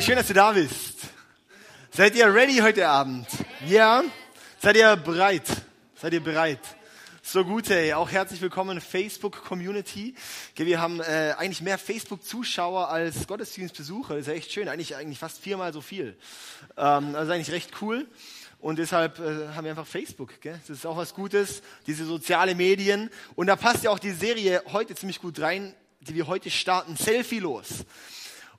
[0.00, 0.96] Schön, dass du da bist.
[1.90, 3.26] Seid ihr ready heute Abend?
[3.66, 4.02] Ja?
[4.58, 5.44] Seid ihr bereit?
[5.94, 6.58] Seid ihr bereit?
[7.22, 7.92] So gut, hey.
[7.92, 10.14] Auch herzlich willkommen Facebook Community.
[10.56, 14.14] Wir haben äh, eigentlich mehr Facebook Zuschauer als Gottesdienstbesucher.
[14.14, 14.68] Das ist ja echt schön.
[14.70, 16.16] Eigentlich, eigentlich fast viermal so viel.
[16.78, 18.08] Ähm, also eigentlich recht cool.
[18.58, 20.40] Und deshalb äh, haben wir einfach Facebook.
[20.40, 20.58] Gell?
[20.66, 21.60] Das ist auch was Gutes.
[21.86, 23.10] Diese soziale Medien.
[23.36, 26.96] Und da passt ja auch die Serie heute ziemlich gut rein, die wir heute starten.
[26.96, 27.84] Selfie los.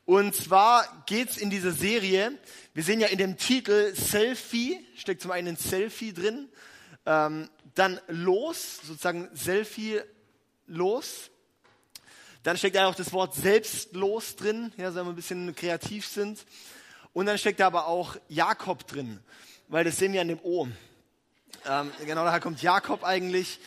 [0.06, 2.38] Und zwar geht's in dieser Serie,
[2.74, 6.50] wir sehen ja in dem Titel Selfie, steckt zum einen ein Selfie drin,
[7.06, 10.02] ähm, dann los, sozusagen Selfie
[10.68, 11.30] los.
[12.44, 16.44] Dann steckt da auch das Wort selbstlos drin, ja, wenn wir ein bisschen kreativ sind.
[17.14, 19.20] Und dann steckt da aber auch Jakob drin,
[19.68, 20.68] weil das sehen wir an dem O.
[21.68, 23.60] Ähm, genau daher kommt Jakob eigentlich.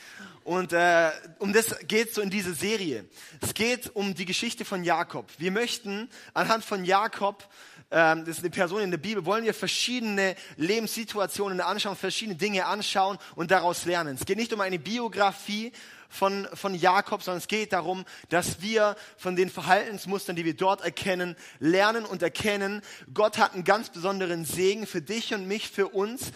[0.45, 3.07] Und äh, um das geht so in dieser Serie.
[3.41, 5.31] Es geht um die Geschichte von Jakob.
[5.39, 7.49] Wir möchten anhand von Jakob,
[7.91, 12.67] ähm, das ist eine Person in der Bibel, wollen wir verschiedene Lebenssituationen anschauen, verschiedene Dinge
[12.67, 14.17] anschauen und daraus lernen.
[14.21, 15.73] Es geht nicht um eine Biografie
[16.11, 20.83] von, von Jakob, sondern es geht darum, dass wir von den Verhaltensmustern, die wir dort
[20.83, 22.83] erkennen, lernen und erkennen,
[23.15, 26.33] Gott hat einen ganz besonderen Segen für dich und mich, für uns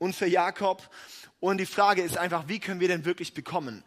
[0.00, 0.82] und für Jakob.
[1.38, 3.84] Und die Frage ist einfach, wie können wir denn wirklich bekommen?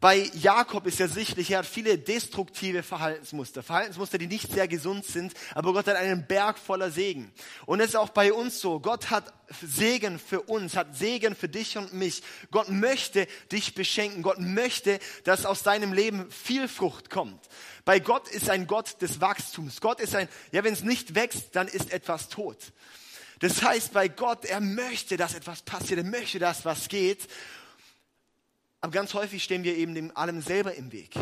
[0.00, 5.04] Bei Jakob ist ja sichtlich, er hat viele destruktive Verhaltensmuster, Verhaltensmuster, die nicht sehr gesund
[5.04, 7.32] sind, aber Gott hat einen Berg voller Segen.
[7.66, 8.78] Und es ist auch bei uns so.
[8.78, 12.22] Gott hat Segen für uns, hat Segen für dich und mich.
[12.52, 14.22] Gott möchte dich beschenken.
[14.22, 17.48] Gott möchte, dass aus deinem Leben viel Frucht kommt.
[17.84, 19.80] Bei Gott ist ein Gott des Wachstums.
[19.80, 22.72] Gott ist ein, ja, wenn es nicht wächst, dann ist etwas tot.
[23.40, 27.28] Das heißt, bei Gott, er möchte, dass etwas passiert, er möchte, dass was geht.
[28.80, 31.14] Aber ganz häufig stehen wir eben dem allem selber im Weg.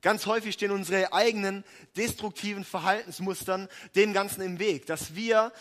[0.00, 1.64] Ganz häufig stehen unsere eigenen
[1.96, 5.52] destruktiven Verhaltensmustern dem Ganzen im Weg, dass wir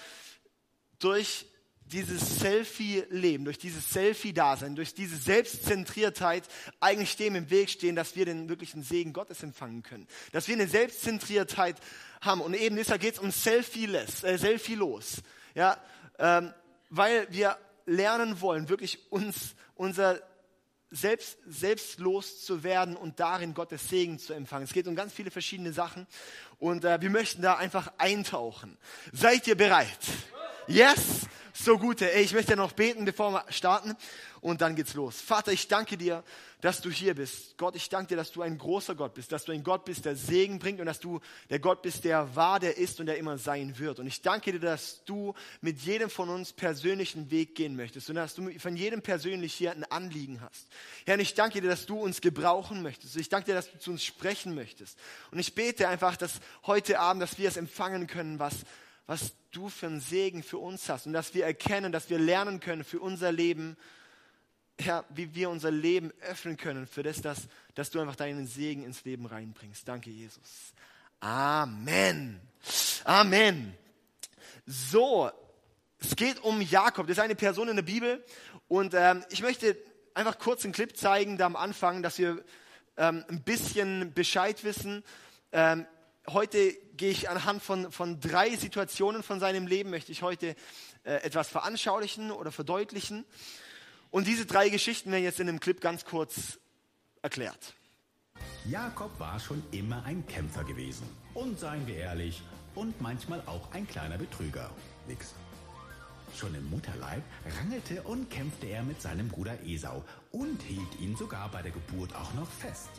[0.99, 1.47] durch
[1.91, 6.43] dieses Selfie-Leben, durch dieses Selfie-Dasein, durch diese Selbstzentriertheit
[6.79, 10.07] eigentlich dem im Weg stehen, dass wir den wirklichen Segen Gottes empfangen können.
[10.33, 11.77] Dass wir eine Selbstzentriertheit
[12.21, 12.41] haben.
[12.41, 15.23] Und eben deshalb geht es um Selfie-less, äh, Selfie-los.
[15.57, 15.75] Ja,
[16.19, 16.53] ähm,
[16.91, 17.57] weil wir
[17.87, 20.19] lernen wollen, wirklich uns, unser
[20.91, 24.65] selbst, selbstlos zu werden und darin Gottes Segen zu empfangen.
[24.65, 26.05] Es geht um ganz viele verschiedene Sachen
[26.59, 28.77] und äh, wir möchten da einfach eintauchen.
[29.11, 29.97] Seid ihr bereit?
[30.67, 31.25] Yes?
[31.53, 32.03] So gut.
[32.03, 33.97] Ich möchte noch beten, bevor wir starten
[34.47, 35.19] und dann geht's los.
[35.19, 36.23] Vater, ich danke dir,
[36.61, 37.57] dass du hier bist.
[37.57, 40.05] Gott, ich danke dir, dass du ein großer Gott bist, dass du ein Gott bist,
[40.05, 41.19] der Segen bringt und dass du
[41.49, 43.99] der Gott bist, der war, der ist und der immer sein wird.
[43.99, 48.15] Und ich danke dir, dass du mit jedem von uns persönlichen Weg gehen möchtest und
[48.15, 50.67] dass du von jedem persönlich hier ein Anliegen hast.
[51.05, 53.17] Herr, ich danke dir, dass du uns gebrauchen möchtest.
[53.17, 54.97] Ich danke dir, dass du zu uns sprechen möchtest.
[55.31, 58.55] Und ich bete einfach, dass heute Abend, dass wir es empfangen können, was
[59.07, 62.59] was du für einen Segen für uns hast und dass wir erkennen, dass wir lernen
[62.59, 63.77] können für unser Leben,
[64.79, 68.83] Herr, wie wir unser Leben öffnen können für das, dass, dass du einfach deinen Segen
[68.83, 69.87] ins Leben reinbringst.
[69.87, 70.73] Danke, Jesus.
[71.19, 72.39] Amen.
[73.03, 73.75] Amen.
[74.65, 75.31] So,
[75.99, 77.07] es geht um Jakob.
[77.07, 78.23] Das ist eine Person in der Bibel.
[78.67, 79.77] Und ähm, ich möchte
[80.13, 82.43] einfach kurz einen Clip zeigen, da am Anfang, dass wir
[82.97, 85.03] ähm, ein bisschen Bescheid wissen.
[85.51, 85.87] Ähm,
[86.29, 90.55] heute gehe ich anhand von, von drei Situationen von seinem Leben, möchte ich heute
[91.03, 93.25] äh, etwas veranschaulichen oder verdeutlichen.
[94.09, 96.59] Und diese drei Geschichten werden jetzt in dem Clip ganz kurz
[97.21, 97.73] erklärt.
[98.65, 101.07] Jakob war schon immer ein Kämpfer gewesen.
[101.33, 102.41] Und seien wir ehrlich,
[102.75, 104.69] und manchmal auch ein kleiner Betrüger.
[105.07, 105.33] Nix.
[106.35, 107.23] Schon im Mutterleib
[107.57, 112.13] rangelte und kämpfte er mit seinem Bruder Esau und hielt ihn sogar bei der Geburt
[112.15, 112.89] auch noch fest.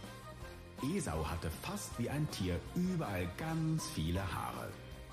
[0.82, 4.68] Esau hatte fast wie ein Tier überall ganz viele Haare.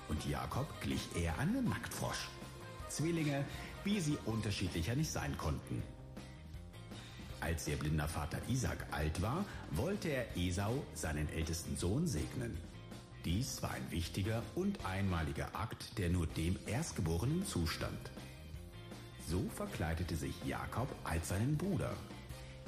[0.08, 2.28] Und Jakob glich eher einem Nacktfrosch.
[2.88, 3.44] Zwillinge,
[3.84, 5.82] wie sie unterschiedlicher nicht sein konnten.
[7.46, 12.58] Als ihr blinder Vater Isaac alt war, wollte er Esau, seinen ältesten Sohn, segnen.
[13.24, 18.10] Dies war ein wichtiger und einmaliger Akt, der nur dem Erstgeborenen zustand.
[19.28, 21.92] So verkleidete sich Jakob als seinen Bruder.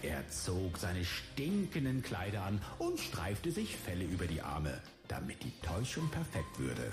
[0.03, 5.61] Er zog seine stinkenden Kleider an und streifte sich Felle über die Arme, damit die
[5.61, 6.93] Täuschung perfekt würde.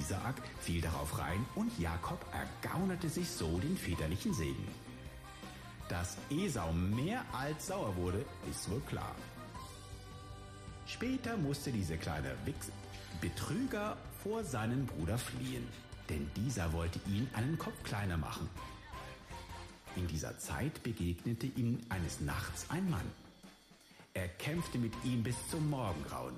[0.00, 4.66] Isaak fiel darauf rein und Jakob ergaunerte sich so den väterlichen Segen.
[5.88, 9.14] Dass Esau mehr als sauer wurde, ist wohl klar.
[10.86, 12.70] Später musste dieser kleine Wichs
[13.20, 15.66] Betrüger vor seinen Bruder fliehen,
[16.08, 18.48] denn dieser wollte ihn einen Kopf kleiner machen.
[19.96, 23.10] In dieser Zeit begegnete ihm eines Nachts ein Mann.
[24.14, 26.34] Er kämpfte mit ihm bis zum Morgengrauen.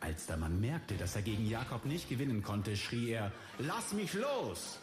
[0.00, 4.14] Als der Mann merkte, dass er gegen Jakob nicht gewinnen konnte, schrie er, Lass mich
[4.14, 4.78] los!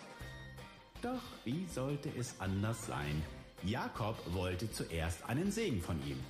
[1.01, 3.21] Doch wie sollte es anders sein?
[3.63, 6.23] Jakob wollte zuerst einen Segen von ihm.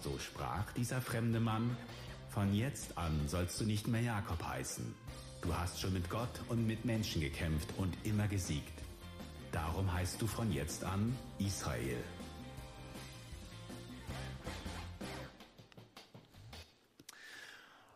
[0.00, 1.76] So sprach dieser fremde Mann,
[2.30, 4.94] Von jetzt an sollst du nicht mehr Jakob heißen.
[5.40, 8.82] Du hast schon mit Gott und mit Menschen gekämpft und immer gesiegt.
[9.52, 12.02] Darum heißt du von jetzt an Israel.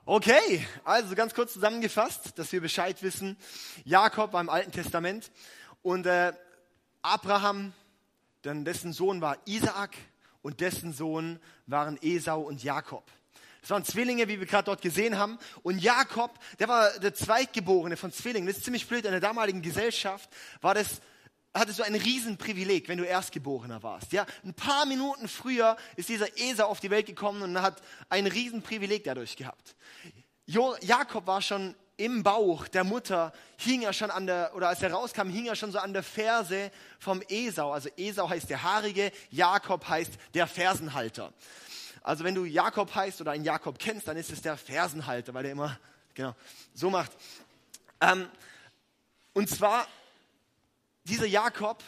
[0.04, 3.36] Okay, also ganz kurz zusammengefasst, dass wir Bescheid wissen.
[3.84, 5.30] Jakob war im Alten Testament
[5.82, 6.32] und äh,
[7.02, 7.74] Abraham,
[8.42, 9.96] dann dessen Sohn war Isaak
[10.42, 13.04] und dessen Sohn waren Esau und Jakob.
[13.60, 15.38] Das waren Zwillinge, wie wir gerade dort gesehen haben.
[15.62, 18.46] Und Jakob, der war der Zweitgeborene von Zwillingen.
[18.46, 19.04] Das ist ziemlich blöd.
[19.04, 20.30] In der damaligen Gesellschaft
[20.60, 21.00] war das
[21.54, 24.12] hattest du ein Riesenprivileg, wenn du Erstgeborener warst.
[24.12, 28.26] Ja, ein paar Minuten früher ist dieser Esau auf die Welt gekommen und hat ein
[28.26, 29.74] Riesenprivileg dadurch gehabt.
[30.46, 34.80] Jo Jakob war schon im Bauch der Mutter, hing er schon an der, oder als
[34.82, 37.72] er rauskam, hing er schon so an der Ferse vom Esau.
[37.72, 41.32] Also Esau heißt der Haarige, Jakob heißt der Fersenhalter.
[42.02, 45.44] Also wenn du Jakob heißt oder einen Jakob kennst, dann ist es der Fersenhalter, weil
[45.44, 45.78] er immer
[46.14, 46.34] genau
[46.72, 47.12] so macht.
[48.00, 48.28] Ähm,
[49.34, 49.86] und zwar
[51.04, 51.82] dieser Jakob,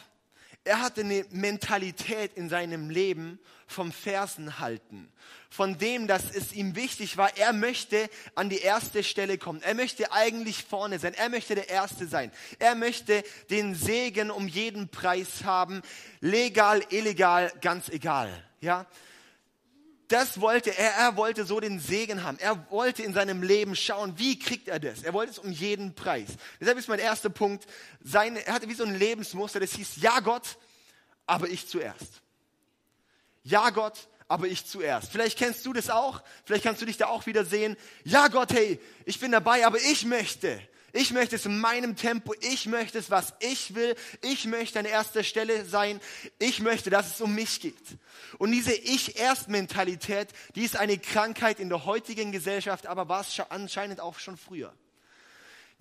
[0.63, 5.11] er hatte eine Mentalität in seinem Leben vom Fersen halten.
[5.49, 9.61] Von dem, dass es ihm wichtig war, er möchte an die erste Stelle kommen.
[9.63, 11.13] Er möchte eigentlich vorne sein.
[11.13, 12.31] Er möchte der Erste sein.
[12.59, 15.81] Er möchte den Segen um jeden Preis haben.
[16.19, 18.29] Legal, illegal, ganz egal.
[18.59, 18.85] Ja?
[20.11, 20.91] Das wollte er.
[20.93, 22.37] Er wollte so den Segen haben.
[22.39, 25.03] Er wollte in seinem Leben schauen, wie kriegt er das.
[25.03, 26.29] Er wollte es um jeden Preis.
[26.59, 27.65] Deshalb ist mein erster Punkt,
[28.03, 30.57] seine, er hatte wie so ein Lebensmuster, das hieß, ja Gott,
[31.25, 32.21] aber ich zuerst.
[33.43, 35.11] Ja Gott, aber ich zuerst.
[35.11, 37.77] Vielleicht kennst du das auch, vielleicht kannst du dich da auch wieder sehen.
[38.03, 40.61] Ja Gott, hey, ich bin dabei, aber ich möchte.
[40.93, 42.33] Ich möchte es in meinem Tempo.
[42.41, 43.95] Ich möchte es, was ich will.
[44.21, 45.99] Ich möchte an erster Stelle sein.
[46.39, 47.75] Ich möchte, dass es um mich geht.
[48.37, 53.99] Und diese Ich-Erst-Mentalität, die ist eine Krankheit in der heutigen Gesellschaft, aber war es anscheinend
[53.99, 54.73] auch schon früher.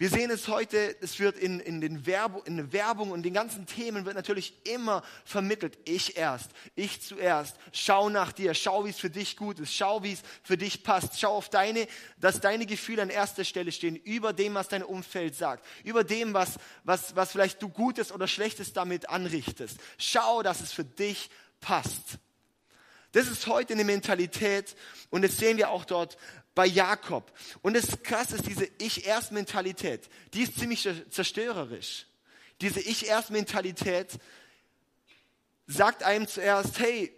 [0.00, 3.35] Wir sehen es heute, es wird in, in, den Werbung, in der Werbung und den
[3.35, 5.76] ganzen Themen wird natürlich immer vermittelt.
[5.85, 7.55] Ich erst, ich zuerst.
[7.73, 10.85] Schau nach dir, schau, wie es für dich gut ist, schau, wie es für dich
[10.85, 11.20] passt.
[11.20, 11.87] Schau auf deine,
[12.17, 16.32] dass deine Gefühle an erster Stelle stehen, über dem, was dein Umfeld sagt, über dem,
[16.32, 19.76] was, was, was vielleicht du Gutes oder Schlechtes damit anrichtest.
[19.99, 21.29] Schau, dass es für dich
[21.61, 22.19] passt.
[23.12, 24.76] Das ist heute eine Mentalität
[25.11, 26.17] und das sehen wir auch dort
[26.60, 27.32] bei Jakob.
[27.62, 32.04] Und das Krasse ist, diese Ich-Erst-Mentalität, die ist ziemlich zerstörerisch.
[32.60, 34.18] Diese Ich-Erst-Mentalität
[35.66, 37.16] sagt einem zuerst, hey,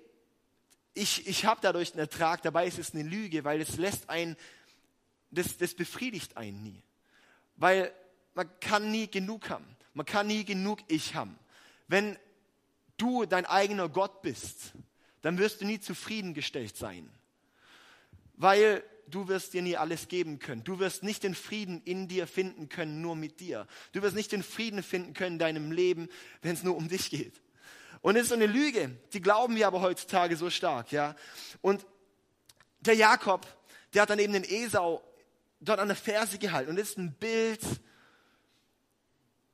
[0.95, 4.37] ich, ich habe dadurch einen Ertrag, dabei ist es eine Lüge, weil es lässt einen,
[5.33, 6.81] das, das befriedigt einen nie.
[7.57, 7.93] Weil
[8.35, 9.67] man kann nie genug haben.
[9.93, 11.37] Man kann nie genug Ich haben.
[11.89, 12.17] Wenn
[12.97, 14.71] du dein eigener Gott bist,
[15.21, 17.11] dann wirst du nie zufriedengestellt sein.
[18.35, 20.65] Weil du wirst dir nie alles geben können.
[20.65, 23.67] Du wirst nicht den Frieden in dir finden können, nur mit dir.
[23.93, 26.09] Du wirst nicht den Frieden finden können in deinem Leben,
[26.41, 27.41] wenn es nur um dich geht.
[28.01, 31.15] Und es ist so eine Lüge, die glauben wir aber heutzutage so stark, ja.
[31.61, 31.87] Und
[32.81, 33.47] der Jakob,
[33.95, 35.03] der hat dann eben den Esau
[35.61, 36.71] dort an der Ferse gehalten.
[36.71, 37.61] Und das ist ein Bild,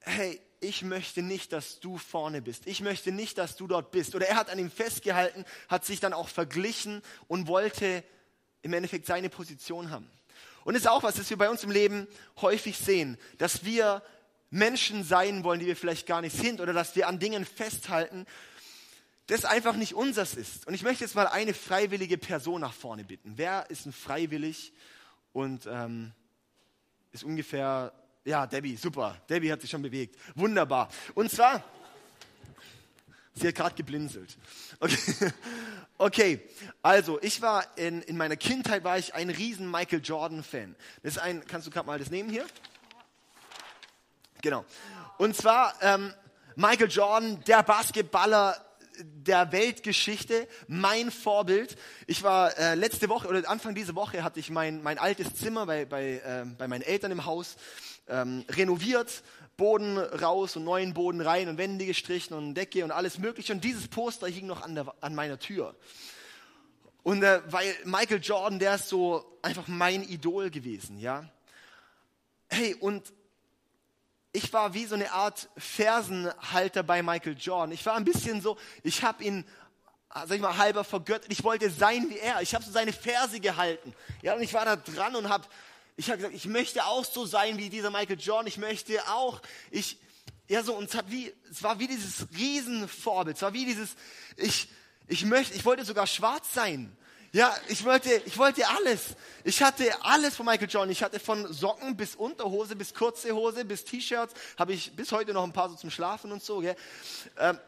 [0.01, 2.67] hey, ich möchte nicht, dass du vorne bist.
[2.67, 4.15] Ich möchte nicht, dass du dort bist.
[4.15, 8.03] Oder er hat an ihm festgehalten, hat sich dann auch verglichen und wollte
[8.63, 10.11] im Endeffekt seine Position haben.
[10.65, 12.07] Und ist auch was, das wir bei uns im Leben
[12.41, 14.03] häufig sehen, dass wir
[14.51, 18.27] Menschen sein wollen, die wir vielleicht gar nicht sind, oder dass wir an Dingen festhalten,
[19.27, 20.67] das einfach nicht unseres ist.
[20.67, 23.35] Und ich möchte jetzt mal eine freiwillige Person nach vorne bitten.
[23.37, 24.73] Wer ist ein freiwillig
[25.33, 26.13] und ähm,
[27.13, 27.93] ist ungefähr,
[28.25, 29.21] ja, Debbie, super.
[29.29, 30.17] Debbie hat sich schon bewegt.
[30.35, 30.89] Wunderbar.
[31.15, 31.63] Und zwar,
[33.41, 34.37] sie hat gerade geblinzelt.
[34.81, 35.33] Okay.
[36.01, 36.41] Okay,
[36.81, 40.77] also ich war in, in meiner Kindheit war ich ein riesen Michael Jordan Fan.
[41.03, 42.47] Das ist ein, kannst du gerade mal das nehmen hier?
[44.41, 44.65] Genau.
[45.17, 46.15] Und zwar ähm,
[46.55, 48.57] Michael Jordan, der Basketballer
[49.01, 51.77] der Weltgeschichte, mein Vorbild.
[52.07, 55.67] Ich war äh, letzte Woche oder Anfang dieser Woche hatte ich mein, mein altes Zimmer
[55.67, 57.57] bei, bei, äh, bei meinen Eltern im Haus
[58.09, 59.23] ähm, renoviert
[59.59, 63.53] Boden raus und neuen Boden rein und Wände gestrichen und Decke und alles mögliche.
[63.53, 65.75] Und dieses Poster hing noch an, der, an meiner Tür.
[67.03, 71.29] Und äh, weil Michael Jordan, der ist so einfach mein Idol gewesen, ja.
[72.49, 73.13] Hey, und
[74.33, 77.73] ich war wie so eine Art Fersenhalter bei Michael Jordan.
[77.73, 79.45] Ich war ein bisschen so, ich habe ihn
[80.15, 81.33] sag ich mal, halber vergöttert.
[81.33, 82.41] Ich wollte sein wie er.
[82.43, 83.93] Ich habe so seine Verse gehalten.
[84.23, 85.47] Ja, und ich war da dran und habe
[85.99, 88.47] ich habe gesagt, ich möchte auch so sein wie dieser Michael Jordan.
[88.47, 89.99] Ich möchte auch, ich,
[90.47, 93.37] ja so, und es, hat wie, es war wie dieses Riesenvorbild.
[93.37, 93.97] Es war wie dieses,
[94.37, 94.69] ich,
[95.09, 96.97] ich möchte, ich wollte sogar schwarz sein.
[97.33, 99.17] Ja, ich wollte, ich wollte alles.
[99.43, 100.93] Ich hatte alles von Michael Jordan.
[100.93, 104.35] Ich hatte von Socken bis Unterhose, bis kurze Hose, bis T-Shirts.
[104.57, 106.61] Habe ich bis heute noch ein paar so zum Schlafen und so.
[106.61, 106.77] Gell?
[107.39, 107.59] Ähm,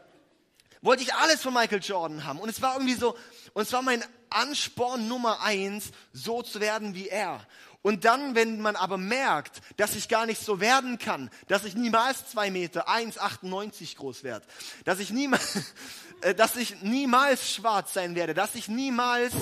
[0.83, 2.39] wollte ich alles von Michael Jordan haben.
[2.39, 3.17] Und es war irgendwie so,
[3.55, 7.45] und es war mein Ansporn Nummer eins, so zu werden wie er.
[7.83, 11.75] Und dann, wenn man aber merkt, dass ich gar nicht so werden kann, dass ich
[11.75, 14.47] niemals zwei Meter, 1,98 groß werde,
[14.85, 15.73] dass ich niemals,
[16.21, 19.33] äh, dass ich niemals schwarz sein werde, dass ich niemals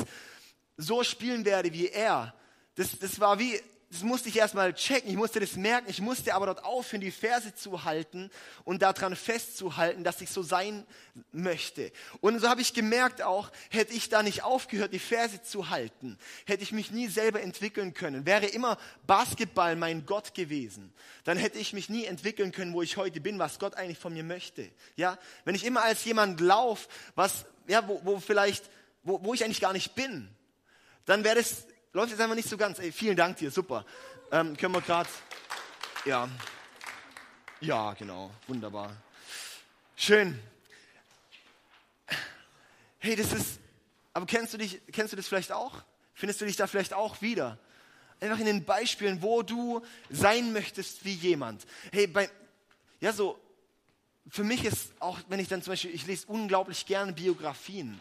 [0.76, 2.34] so spielen werde wie er.
[2.76, 6.34] Das, das war wie, das musste ich erstmal checken, ich musste das merken, ich musste
[6.34, 8.30] aber dort aufhören, die Verse zu halten
[8.64, 10.86] und daran festzuhalten, dass ich so sein
[11.32, 11.90] möchte.
[12.20, 16.18] Und so habe ich gemerkt auch, hätte ich da nicht aufgehört, die Verse zu halten,
[16.44, 18.26] hätte ich mich nie selber entwickeln können.
[18.26, 18.76] Wäre immer
[19.06, 20.92] Basketball mein Gott gewesen,
[21.24, 24.12] dann hätte ich mich nie entwickeln können, wo ich heute bin, was Gott eigentlich von
[24.12, 24.70] mir möchte.
[24.96, 25.16] Ja,
[25.46, 28.68] wenn ich immer als jemand laufe, was, ja, wo, wo vielleicht,
[29.02, 30.28] wo, wo ich eigentlich gar nicht bin,
[31.06, 32.78] dann wäre das läuft jetzt einfach nicht so ganz.
[32.78, 33.84] Ey, vielen Dank dir, super.
[34.30, 35.08] Ähm, können wir gerade,
[36.04, 36.28] ja,
[37.60, 38.96] ja, genau, wunderbar.
[39.96, 40.38] Schön.
[42.98, 43.58] Hey, das ist,
[44.12, 45.82] aber kennst du dich, kennst du das vielleicht auch?
[46.14, 47.58] Findest du dich da vielleicht auch wieder?
[48.20, 51.64] Einfach in den Beispielen, wo du sein möchtest wie jemand.
[51.92, 52.28] Hey, bei,
[53.00, 53.38] ja, so,
[54.28, 58.00] für mich ist auch, wenn ich dann zum Beispiel, ich lese unglaublich gerne Biografien.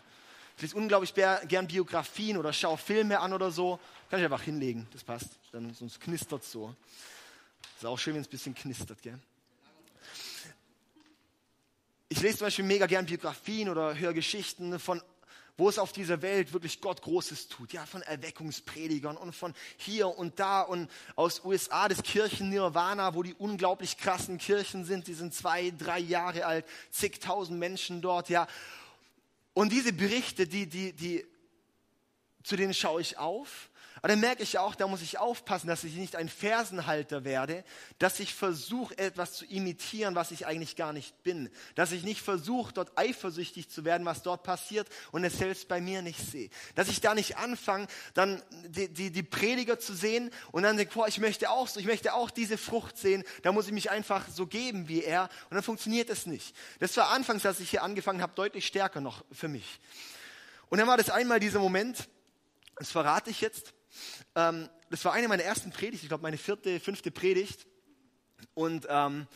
[0.58, 3.80] Ich lese unglaublich gern Biografien oder schaue Filme an oder so.
[4.10, 5.30] Kann ich einfach hinlegen, das passt.
[5.52, 6.76] Dann, sonst knistert es so.
[7.78, 9.20] Ist auch schön, wenn es ein bisschen knistert, gell?
[12.10, 15.02] Ich lese zum Beispiel mega gern Biografien oder höre Geschichten von
[15.58, 17.74] wo es auf dieser Welt wirklich Gott Großes tut.
[17.74, 23.24] Ja, von Erweckungspredigern und von hier und da und aus USA das Kirchen Nirvana, wo
[23.24, 25.08] die unglaublich krassen Kirchen sind.
[25.08, 28.48] Die sind zwei, drei Jahre alt, zigtausend Menschen dort, ja.
[29.58, 31.26] Und diese Berichte, die, die, die,
[32.44, 33.72] zu denen schaue ich auf.
[33.98, 37.63] Aber dann merke ich auch, da muss ich aufpassen, dass ich nicht ein Fersenhalter werde,
[38.00, 41.50] dass ich versuche, etwas zu imitieren, was ich eigentlich gar nicht bin.
[41.75, 45.82] Dass ich nicht versuche, dort eifersüchtig zu werden, was dort passiert und es selbst bei
[45.82, 46.50] mir nicht sehe.
[46.75, 50.94] Dass ich da nicht anfange, dann die, die, die Prediger zu sehen und dann denke,
[50.94, 53.89] boah, ich möchte auch so, ich möchte auch diese Frucht sehen, da muss ich mich
[53.89, 56.56] einfach so geben wie er und dann funktioniert es nicht.
[56.80, 59.80] Das war anfangs, als ich hier angefangen habe, deutlich stärker noch für mich.
[60.70, 62.10] Und dann war das einmal dieser Moment,
[62.75, 63.74] das verrate ich jetzt.
[64.36, 67.66] Ähm, das war eine meiner ersten Predigten, ich glaube meine vierte, fünfte Predigt.
[68.54, 69.27] Und ähm,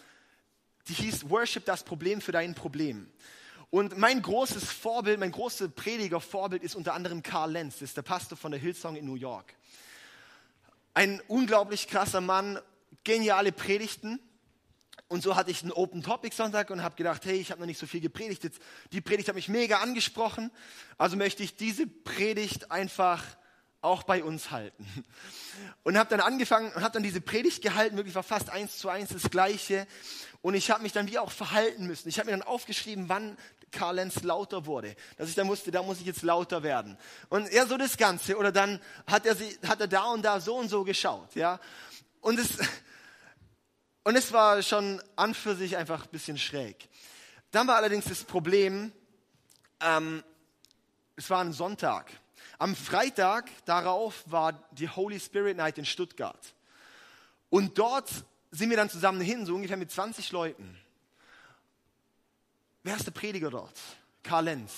[0.88, 3.12] die hieß Worship das Problem für dein Problem.
[3.70, 8.02] Und mein großes Vorbild, mein großes Prediger-Vorbild ist unter anderem Carl Lenz, das ist der
[8.02, 9.56] Pastor von der Hillsong in New York.
[10.94, 12.60] Ein unglaublich krasser Mann,
[13.06, 14.20] geniale Predigten.
[15.08, 17.68] Und so hatte ich einen Open Topic Sonntag und habe gedacht, hey, ich habe noch
[17.68, 18.44] nicht so viel gepredigt.
[18.44, 20.52] Jetzt, die Predigt hat mich mega angesprochen.
[20.98, 23.24] Also möchte ich diese Predigt einfach
[23.82, 24.86] auch bei uns halten.
[25.84, 28.90] Und habe dann angefangen und habe dann diese Predigt gehalten, wirklich war fast eins zu
[28.90, 29.88] eins das Gleiche.
[30.42, 32.08] Und ich habe mich dann wie auch verhalten müssen.
[32.08, 33.38] Ich habe mir dann aufgeschrieben, wann
[33.72, 34.96] Karl Lenz lauter wurde.
[35.18, 36.98] Dass ich dann musste, da muss ich jetzt lauter werden.
[37.30, 38.38] Und ja, so das Ganze.
[38.38, 41.36] Oder dann hat er, sie, hat er da und da so und so geschaut.
[41.36, 41.60] Ja.
[42.22, 42.58] Und es,
[44.04, 46.90] und es war schon an für sich einfach ein bisschen schräg.
[47.52, 48.92] Dann war allerdings das Problem,
[49.80, 50.24] ähm,
[51.16, 52.12] es war ein Sonntag.
[52.62, 56.54] Am Freitag darauf war die Holy Spirit Night in Stuttgart.
[57.50, 58.08] Und dort
[58.52, 60.78] sind wir dann zusammen hin, so ungefähr mit 20 Leuten.
[62.84, 63.80] Wer ist der Prediger dort?
[64.22, 64.74] Karl Lenz.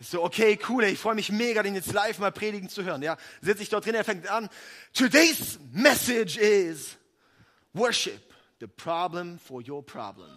[0.00, 3.02] Ich so, okay, cool, ich freue mich mega, den jetzt live mal predigen zu hören.
[3.02, 4.48] Ja, sitze ich dort drin, er fängt an.
[4.94, 6.96] Today's message is
[7.74, 10.30] Worship, the problem for your problem.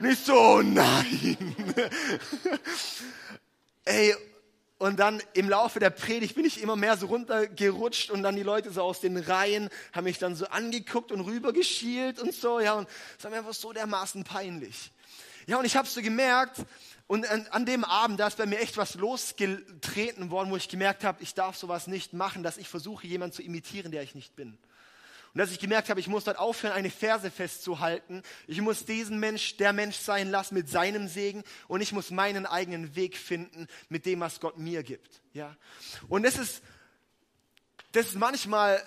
[0.00, 1.56] Nicht so, nein.
[3.86, 4.14] Ey,
[4.78, 8.42] und dann im Laufe der Predigt bin ich immer mehr so runtergerutscht und dann die
[8.42, 12.74] Leute so aus den Reihen haben mich dann so angeguckt und rübergeschielt und so, ja,
[12.74, 14.92] und es war mir einfach so dermaßen peinlich.
[15.46, 16.60] Ja, und ich habe so gemerkt,
[17.08, 21.04] und an, dem Abend, da ist bei mir echt was losgetreten worden, wo ich gemerkt
[21.04, 24.36] habe, ich darf sowas nicht machen, dass ich versuche, jemanden zu imitieren, der ich nicht
[24.36, 24.58] bin.
[25.34, 28.22] Und dass ich gemerkt habe, ich muss dort aufhören, eine Verse festzuhalten.
[28.46, 32.46] Ich muss diesen Mensch der Mensch sein lassen mit seinem Segen und ich muss meinen
[32.46, 35.22] eigenen Weg finden mit dem, was Gott mir gibt.
[35.32, 35.56] Ja?
[36.08, 36.62] Und das ist,
[37.92, 38.82] das ist manchmal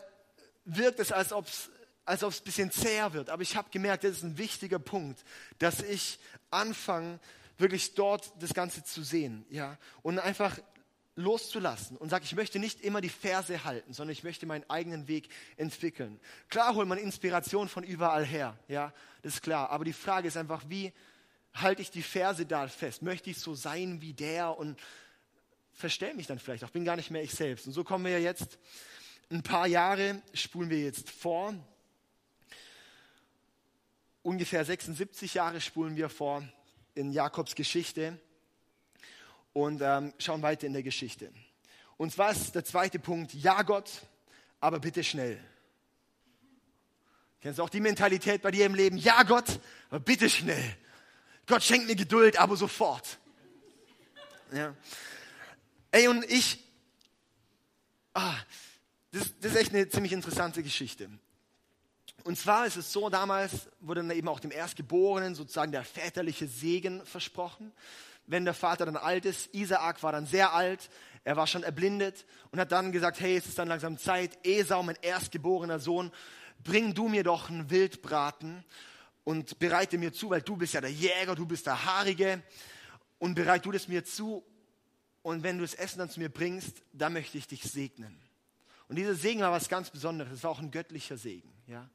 [0.65, 1.69] wirkt es, als ob es
[2.03, 3.29] als ob es ein bisschen zäher wird.
[3.29, 5.23] Aber ich habe gemerkt, das ist ein wichtiger Punkt,
[5.59, 6.19] dass ich
[6.49, 7.19] anfange,
[7.57, 10.57] wirklich dort das Ganze zu sehen, ja, und einfach
[11.15, 15.07] loszulassen und sagt, ich möchte nicht immer die Verse halten, sondern ich möchte meinen eigenen
[15.07, 16.19] Weg entwickeln.
[16.49, 19.69] Klar holt man Inspiration von überall her, ja, das ist klar.
[19.69, 20.93] Aber die Frage ist einfach, wie
[21.53, 23.01] halte ich die Verse da fest?
[23.01, 24.79] Möchte ich so sein wie der und
[25.73, 27.67] verstell mich dann vielleicht auch, bin gar nicht mehr ich selbst.
[27.67, 28.57] Und so kommen wir jetzt
[29.29, 31.53] ein paar Jahre, spulen wir jetzt vor.
[34.23, 36.43] Ungefähr 76 Jahre spulen wir vor
[36.93, 38.19] in Jakobs Geschichte
[39.53, 41.31] und ähm, schauen weiter in der Geschichte.
[41.97, 43.89] Und zwar ist der zweite Punkt, ja Gott,
[44.59, 45.39] aber bitte schnell.
[47.41, 48.97] Kennst du auch die Mentalität bei dir im Leben?
[48.97, 50.77] Ja Gott, aber bitte schnell.
[51.47, 53.17] Gott schenkt mir Geduld, aber sofort.
[54.51, 54.75] Ja.
[55.91, 56.63] Ey, und ich,
[58.13, 58.35] ah,
[59.11, 61.09] das, das ist echt eine ziemlich interessante Geschichte.
[62.23, 66.47] Und zwar ist es so, damals wurde dann eben auch dem Erstgeborenen sozusagen der väterliche
[66.47, 67.71] Segen versprochen
[68.31, 69.53] wenn der Vater dann alt ist.
[69.53, 70.89] Isaak war dann sehr alt,
[71.25, 74.81] er war schon erblindet und hat dann gesagt, hey, es ist dann langsam Zeit, Esau,
[74.83, 76.11] mein erstgeborener Sohn,
[76.63, 78.63] bring du mir doch einen Wildbraten
[79.25, 82.41] und bereite mir zu, weil du bist ja der Jäger, du bist der Haarige
[83.19, 84.43] und bereite du das mir zu
[85.23, 88.17] und wenn du das Essen dann zu mir bringst, dann möchte ich dich segnen.
[88.87, 91.51] Und dieser Segen war was ganz Besonderes, es war auch ein göttlicher Segen.
[91.67, 91.89] Ja?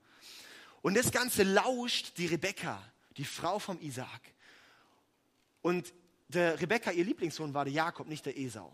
[0.82, 2.82] Und das Ganze lauscht die Rebekka,
[3.16, 4.20] die Frau vom Isaak.
[5.62, 5.92] Und
[6.28, 8.72] der Rebekka, ihr Lieblingssohn, war der Jakob, nicht der Esau.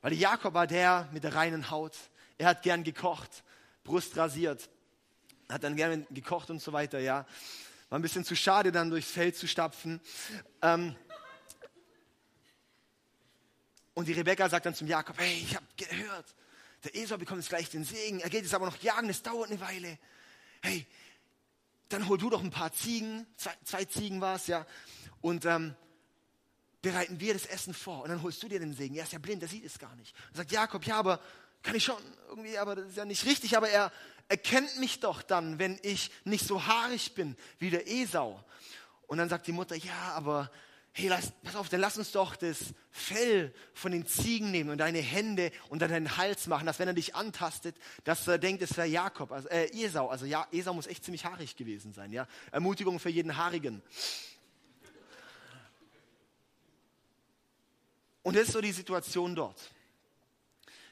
[0.00, 1.96] Weil der Jakob war der mit der reinen Haut.
[2.38, 3.44] Er hat gern gekocht,
[3.84, 4.68] Brust rasiert,
[5.48, 7.26] hat dann gern gekocht und so weiter, ja.
[7.88, 10.00] War ein bisschen zu schade, dann durchs Feld zu stapfen.
[10.60, 10.96] Ähm
[13.94, 16.34] und die Rebekka sagt dann zum Jakob, hey, ich habe gehört,
[16.84, 19.50] der Esau bekommt jetzt gleich den Segen, er geht jetzt aber noch jagen, es dauert
[19.50, 19.98] eine Weile.
[20.62, 20.86] Hey,
[21.88, 24.66] dann hol du doch ein paar Ziegen, zwei, zwei Ziegen war es, ja.
[25.20, 25.76] Und ähm,
[26.82, 28.96] bereiten wir das Essen vor und dann holst du dir den Segen.
[28.96, 30.14] Er ist ja blind, er sieht es gar nicht.
[30.28, 31.20] Und sagt Jakob, ja, aber
[31.62, 31.96] kann ich schon
[32.28, 33.92] irgendwie, aber das ist ja nicht richtig, aber er
[34.28, 38.42] erkennt mich doch dann, wenn ich nicht so haarig bin wie der Esau.
[39.06, 40.50] Und dann sagt die Mutter, ja, aber
[40.94, 42.58] hey, lass, pass auf, dann lass uns doch das
[42.90, 46.94] Fell von den Ziegen nehmen und deine Hände unter deinen Hals machen, dass wenn er
[46.94, 50.08] dich antastet, dass er denkt, es wäre Jakob, also, äh, Esau.
[50.08, 52.26] Also ja, Esau muss echt ziemlich haarig gewesen sein, ja.
[52.50, 53.82] Ermutigung für jeden Haarigen.
[58.22, 59.60] Und das ist so die Situation dort.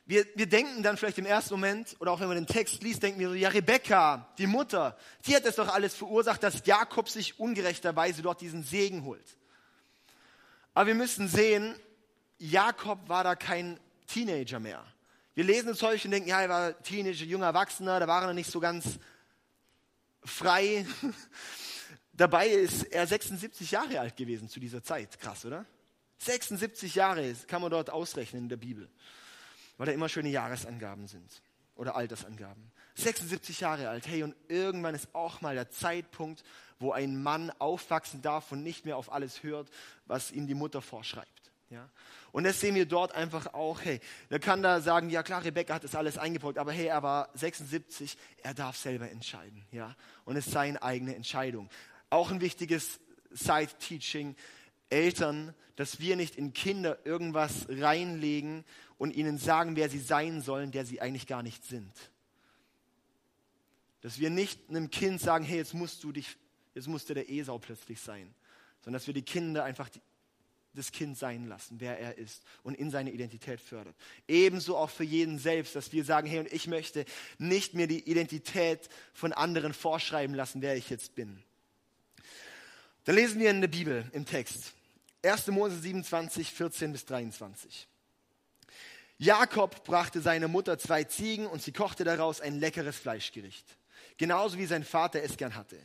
[0.07, 3.03] Wir, wir denken dann vielleicht im ersten Moment, oder auch wenn man den Text liest,
[3.03, 7.09] denken wir so, ja, Rebecca, die Mutter, die hat das doch alles verursacht, dass Jakob
[7.09, 9.37] sich ungerechterweise dort diesen Segen holt.
[10.75, 11.77] Aber wir müssen sehen,
[12.39, 14.85] Jakob war da kein Teenager mehr.
[15.35, 18.35] Wir lesen es häufig und denken, ja, er war Teenager, junger Erwachsener, da war er
[18.35, 18.99] nicht so ganz
[20.25, 20.85] frei.
[22.13, 25.19] Dabei ist er 76 Jahre alt gewesen zu dieser Zeit.
[25.21, 25.65] Krass, oder?
[26.21, 28.89] 76 Jahre kann man dort ausrechnen in der Bibel,
[29.79, 31.43] weil da immer schöne Jahresangaben sind
[31.77, 32.71] oder Altersangaben.
[32.95, 36.43] 76 Jahre alt, hey, und irgendwann ist auch mal der Zeitpunkt,
[36.79, 39.71] wo ein Mann aufwachsen darf und nicht mehr auf alles hört,
[40.07, 41.41] was ihm die Mutter vorschreibt.
[41.71, 41.89] Ja?
[42.33, 45.75] Und das sehen wir dort einfach auch, hey, der kann da sagen, ja klar, Rebecca
[45.75, 49.65] hat das alles eingebrockt, aber hey, er war 76, er darf selber entscheiden.
[49.73, 49.97] Ja?
[50.25, 51.71] Und es ist seine eigene Entscheidung.
[52.11, 54.37] Auch ein wichtiges Side-Teaching,
[54.91, 58.65] Eltern, dass wir nicht in Kinder irgendwas reinlegen
[58.99, 61.93] und ihnen sagen, wer sie sein sollen, der sie eigentlich gar nicht sind.
[64.03, 66.37] Dass wir nicht einem Kind sagen, hey, jetzt musst du dich,
[66.75, 68.35] jetzt musst du der Esau plötzlich sein,
[68.83, 70.01] sondern dass wir die Kinder einfach die,
[70.75, 73.97] das Kind sein lassen, wer er ist und in seine Identität fördert.
[74.29, 77.05] Ebenso auch für jeden selbst, dass wir sagen, hey, und ich möchte
[77.39, 81.43] nicht mir die Identität von anderen vorschreiben lassen, wer ich jetzt bin.
[83.05, 84.75] Dann lesen wir in der Bibel im Text.
[85.23, 85.49] 1.
[85.49, 87.89] Mose 27, 14 bis 23.
[89.19, 93.67] Jakob brachte seiner Mutter zwei Ziegen und sie kochte daraus ein leckeres Fleischgericht.
[94.17, 95.77] Genauso wie sein Vater es gern hatte.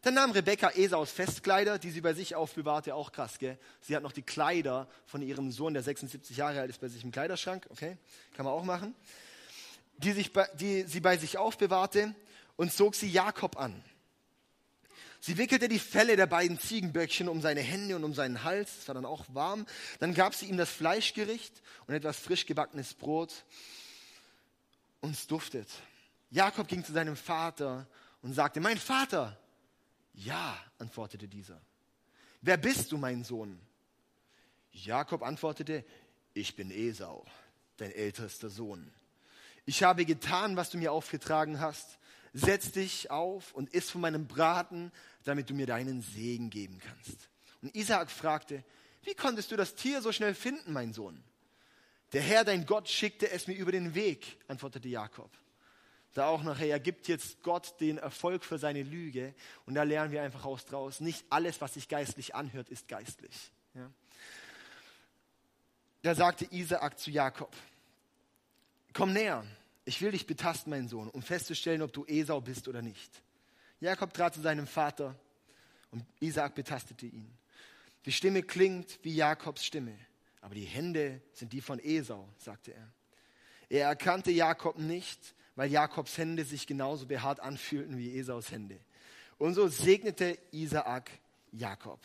[0.00, 3.58] Dann nahm Rebekka Esaus Festkleider, die sie bei sich aufbewahrte, auch krass, gell?
[3.82, 7.04] Sie hat noch die Kleider von ihrem Sohn, der 76 Jahre alt ist, bei sich
[7.04, 7.98] im Kleiderschrank, okay?
[8.34, 8.94] Kann man auch machen.
[9.98, 12.14] Die, sich die sie bei sich aufbewahrte
[12.56, 13.84] und zog sie Jakob an.
[15.24, 18.88] Sie wickelte die Felle der beiden Ziegenböckchen um seine Hände und um seinen Hals, es
[18.88, 19.66] war dann auch warm.
[20.00, 23.44] Dann gab sie ihm das Fleischgericht und etwas frisch gebackenes Brot
[25.00, 25.68] und es duftet.
[26.30, 27.86] Jakob ging zu seinem Vater
[28.22, 29.38] und sagte, mein Vater.
[30.12, 31.60] Ja, antwortete dieser.
[32.40, 33.60] Wer bist du, mein Sohn?
[34.72, 35.84] Jakob antwortete,
[36.34, 37.24] ich bin Esau,
[37.76, 38.92] dein ältester Sohn.
[39.66, 42.00] Ich habe getan, was du mir aufgetragen hast.
[42.32, 44.90] Setz dich auf und iss von meinem Braten,
[45.24, 47.28] damit du mir deinen Segen geben kannst.
[47.60, 48.64] Und Isaac fragte,
[49.02, 51.22] Wie konntest du das Tier so schnell finden, mein Sohn?
[52.12, 55.30] Der Herr, dein Gott, schickte es mir über den Weg, antwortete Jakob.
[56.14, 59.34] Da auch nachher, er gibt jetzt Gott den Erfolg für seine Lüge.
[59.64, 63.50] Und da lernen wir einfach aus draus, nicht alles, was sich geistlich anhört, ist geistlich.
[63.74, 63.90] Ja.
[66.02, 67.54] Da sagte Isaak zu Jakob,
[68.92, 69.46] komm näher,
[69.84, 73.10] ich will dich betasten, mein Sohn, um festzustellen, ob du Esau bist oder nicht.
[73.80, 75.18] Jakob trat zu seinem Vater
[75.90, 77.30] und Isaak betastete ihn.
[78.06, 79.96] Die Stimme klingt wie Jakobs Stimme,
[80.40, 82.92] aber die Hände sind die von Esau, sagte er.
[83.68, 88.78] Er erkannte Jakob nicht, weil Jakobs Hände sich genauso behaart anfühlten wie Esaus Hände.
[89.38, 91.10] Und so segnete Isaak
[91.52, 92.00] Jakob.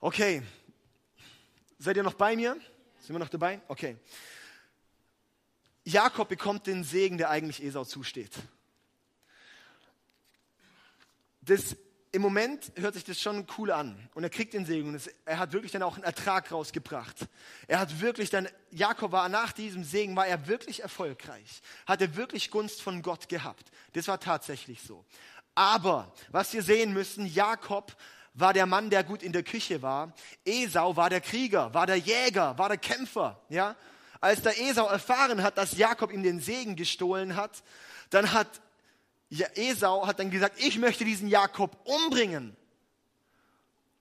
[0.00, 0.42] Okay,
[1.78, 2.56] seid ihr noch bei mir?
[3.00, 3.60] Sind wir noch dabei?
[3.68, 3.96] Okay.
[5.84, 8.32] Jakob bekommt den Segen, der eigentlich Esau zusteht.
[11.42, 11.76] Das,
[12.12, 15.08] Im Moment hört sich das schon cool an und er kriegt den Segen und es,
[15.24, 17.16] er hat wirklich dann auch einen Ertrag rausgebracht.
[17.66, 22.16] Er hat wirklich dann, Jakob war nach diesem Segen, war er wirklich erfolgreich, hat er
[22.16, 23.70] wirklich Gunst von Gott gehabt.
[23.94, 25.04] Das war tatsächlich so.
[25.54, 27.96] Aber, was wir sehen müssen, Jakob
[28.34, 30.12] war der Mann, der gut in der Küche war.
[30.44, 33.76] Esau war der Krieger, war der Jäger, war der Kämpfer, ja.
[34.20, 37.62] Als der Esau erfahren hat, dass Jakob ihm den Segen gestohlen hat,
[38.10, 38.60] dann hat
[39.30, 42.56] Esau hat dann gesagt, ich möchte diesen Jakob umbringen.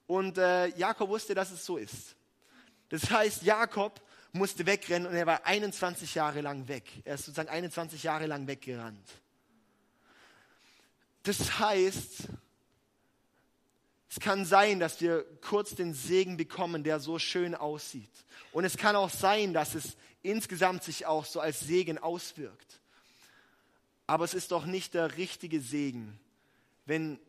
[0.07, 2.15] Und äh, Jakob wusste, dass es so ist.
[2.89, 4.01] Das heißt, Jakob
[4.31, 6.85] musste wegrennen und er war 21 Jahre lang weg.
[7.05, 9.07] Er ist sozusagen 21 Jahre lang weggerannt.
[11.23, 12.27] Das heißt,
[14.09, 18.09] es kann sein, dass wir kurz den Segen bekommen, der so schön aussieht.
[18.51, 22.79] Und es kann auch sein, dass es insgesamt sich auch so als Segen auswirkt.
[24.07, 26.19] Aber es ist doch nicht der richtige Segen,
[26.85, 27.19] wenn,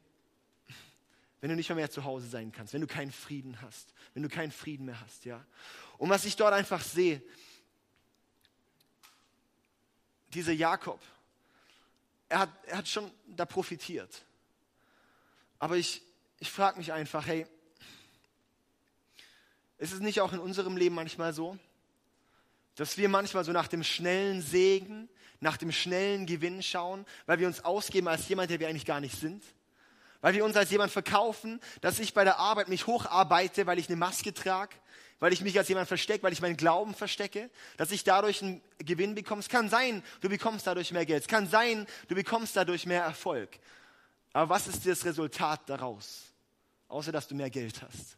[1.41, 4.23] wenn du nicht mehr, mehr zu Hause sein kannst, wenn du keinen Frieden hast, wenn
[4.23, 5.45] du keinen Frieden mehr hast, ja.
[5.99, 7.23] Und was ich dort einfach sehe,
[10.33, 11.01] dieser Jakob,
[12.29, 14.23] er hat, er hat schon da profitiert.
[15.59, 16.01] Aber ich,
[16.39, 17.47] ich frage mich einfach, hey,
[19.77, 21.59] ist es nicht auch in unserem Leben manchmal so,
[22.81, 27.47] dass wir manchmal so nach dem schnellen Segen, nach dem schnellen Gewinn schauen, weil wir
[27.47, 29.45] uns ausgeben als jemand, der wir eigentlich gar nicht sind?
[30.23, 33.89] Weil wir uns als jemand verkaufen, dass ich bei der Arbeit mich hocharbeite, weil ich
[33.89, 34.75] eine Maske trage,
[35.19, 38.63] weil ich mich als jemand verstecke, weil ich meinen Glauben verstecke, dass ich dadurch einen
[38.79, 39.41] Gewinn bekomme.
[39.41, 41.25] Es kann sein, du bekommst dadurch mehr Geld.
[41.25, 43.51] Es kann sein, du bekommst dadurch mehr Erfolg.
[44.33, 46.31] Aber was ist das Resultat daraus?
[46.91, 48.17] außer dass du mehr Geld hast.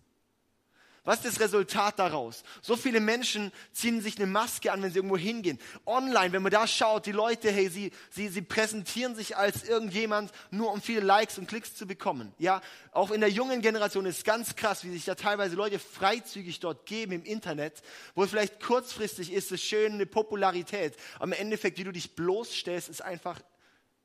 [1.04, 2.44] Was ist das Resultat daraus?
[2.60, 5.58] So viele Menschen ziehen sich eine Maske an, wenn sie irgendwo hingehen.
[5.84, 10.30] Online, wenn man da schaut, die Leute, hey, sie, sie, sie präsentieren sich als irgendjemand,
[10.52, 12.32] nur um viele Likes und Klicks zu bekommen.
[12.38, 12.62] Ja,
[12.92, 16.86] auch in der jungen Generation ist ganz krass, wie sich da teilweise Leute freizügig dort
[16.86, 17.82] geben im Internet,
[18.14, 20.94] wo vielleicht kurzfristig ist, es schön eine Popularität.
[21.20, 23.40] Im Endeffekt, wie du dich bloßstellst, ist einfach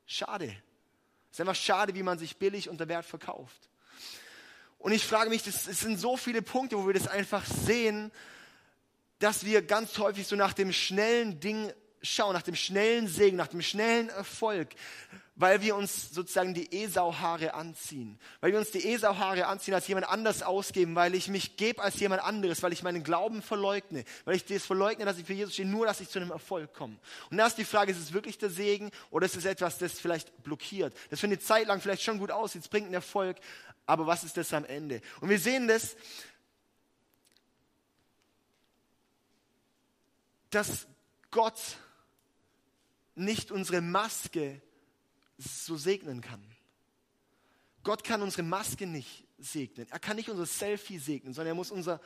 [0.04, 0.46] schade.
[1.30, 3.67] Es ist einfach schade, wie man sich billig unter Wert verkauft.
[4.78, 8.12] Und ich frage mich, es sind so viele Punkte, wo wir das einfach sehen,
[9.18, 13.48] dass wir ganz häufig so nach dem schnellen Ding schauen, nach dem schnellen Segen, nach
[13.48, 14.68] dem schnellen Erfolg,
[15.34, 20.08] weil wir uns sozusagen die Esau-Haare anziehen, weil wir uns die Esau-Haare anziehen, als jemand
[20.08, 24.36] anders ausgeben, weil ich mich gebe als jemand anderes, weil ich meinen Glauben verleugne, weil
[24.36, 26.96] ich das verleugne, dass ich für Jesus stehe, nur dass ich zu einem Erfolg komme.
[27.30, 29.98] Und da ist die Frage, ist es wirklich der Segen oder ist es etwas, das
[29.98, 33.36] vielleicht blockiert, das für eine Zeit lang vielleicht schon gut aussieht, es bringt einen Erfolg,
[33.88, 35.00] aber was ist das am Ende?
[35.22, 35.96] Und wir sehen das,
[40.50, 40.86] dass
[41.30, 41.58] Gott
[43.14, 44.60] nicht unsere Maske
[45.38, 46.44] so segnen kann.
[47.82, 49.88] Gott kann unsere Maske nicht segnen.
[49.90, 51.98] Er kann nicht unser Selfie segnen, sondern er muss unser,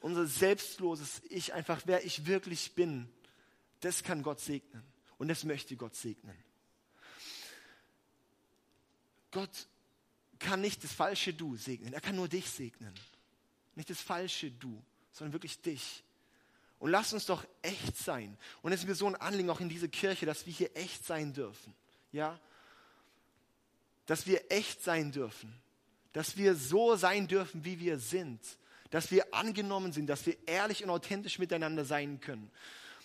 [0.00, 3.12] unser selbstloses Ich, einfach wer ich wirklich bin,
[3.80, 4.82] das kann Gott segnen.
[5.18, 6.42] Und das möchte Gott segnen.
[9.30, 9.68] Gott
[10.42, 11.92] kann nicht das falsche Du segnen.
[11.92, 12.92] Er kann nur dich segnen.
[13.74, 16.02] Nicht das falsche Du, sondern wirklich dich.
[16.78, 18.36] Und lass uns doch echt sein.
[18.60, 21.06] Und es ist mir so ein Anliegen auch in dieser Kirche, dass wir hier echt
[21.06, 21.72] sein dürfen.
[22.10, 22.38] Ja?
[24.06, 25.54] Dass wir echt sein dürfen.
[26.12, 28.40] Dass wir so sein dürfen, wie wir sind.
[28.90, 32.50] Dass wir angenommen sind, dass wir ehrlich und authentisch miteinander sein können.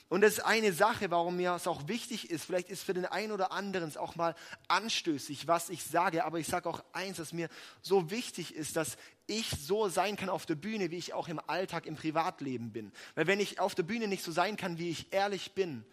[0.10, 2.46] Und das ist eine Sache, warum mir es auch wichtig ist.
[2.46, 4.36] Vielleicht ist für den einen oder anderen es auch mal
[4.70, 6.24] anstößig, was ich sage.
[6.24, 7.50] Aber ich sage auch eins, dass mir
[7.82, 8.96] so wichtig ist, dass
[9.28, 12.94] ich so sein kann auf der Bühne, wie ich auch im Alltag, im Privatleben bin.
[13.16, 15.84] Weil wenn ich auf der Bühne nicht so sein kann, wie ich ehrlich bin,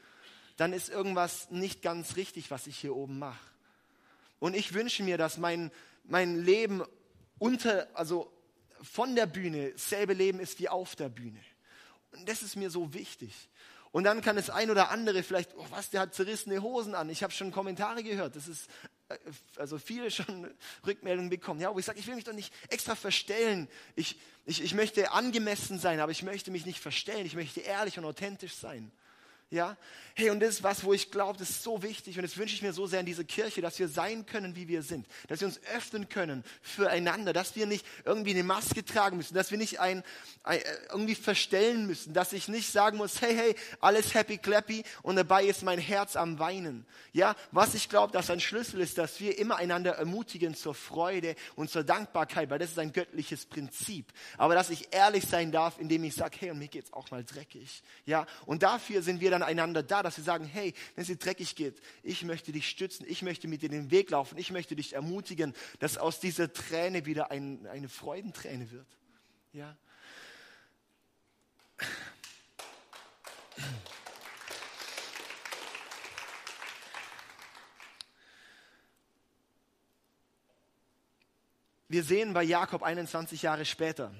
[0.56, 3.44] dann ist irgendwas nicht ganz richtig, was ich hier oben mache.
[4.38, 5.72] Und ich wünsche mir, dass mein,
[6.04, 6.84] mein Leben
[7.38, 8.30] unter, also
[8.80, 11.40] von der Bühne selbe Leben ist wie auf der Bühne.
[12.12, 13.48] Und das ist mir so wichtig.
[13.94, 17.08] Und dann kann das ein oder andere vielleicht, oh was, der hat zerrissene Hosen an.
[17.10, 18.34] Ich habe schon Kommentare gehört.
[18.34, 18.68] Das ist
[19.08, 19.16] äh,
[19.56, 20.52] also viele schon
[20.84, 21.60] Rückmeldungen bekommen.
[21.60, 23.68] Ja, wo ich sage, ich will mich doch nicht extra verstellen.
[23.94, 27.24] Ich, ich, ich möchte angemessen sein, aber ich möchte mich nicht verstellen.
[27.24, 28.90] Ich möchte ehrlich und authentisch sein.
[29.50, 29.76] Ja,
[30.14, 32.54] hey, und das ist was, wo ich glaube, das ist so wichtig und das wünsche
[32.54, 35.40] ich mir so sehr in dieser Kirche, dass wir sein können, wie wir sind, dass
[35.40, 39.58] wir uns öffnen können füreinander, dass wir nicht irgendwie eine Maske tragen müssen, dass wir
[39.58, 40.02] nicht ein,
[40.44, 45.16] ein irgendwie verstellen müssen, dass ich nicht sagen muss, hey, hey, alles happy clappy und
[45.16, 46.86] dabei ist mein Herz am Weinen.
[47.12, 51.36] Ja, was ich glaube, dass ein Schlüssel ist, dass wir immer einander ermutigen zur Freude
[51.54, 54.12] und zur Dankbarkeit, weil das ist ein göttliches Prinzip.
[54.36, 57.24] Aber dass ich ehrlich sein darf, indem ich sage, hey, und mir geht's auch mal
[57.24, 57.82] dreckig.
[58.06, 61.16] Ja, und dafür sind wir dann einander da, dass wir sagen, hey, wenn es dir
[61.16, 64.76] dreckig geht, ich möchte dich stützen, ich möchte mit dir den Weg laufen, ich möchte
[64.76, 68.86] dich ermutigen, dass aus dieser Träne wieder ein, eine Freudenträne wird.
[69.52, 69.76] Ja.
[81.88, 84.12] Wir sehen bei Jakob 21 Jahre später,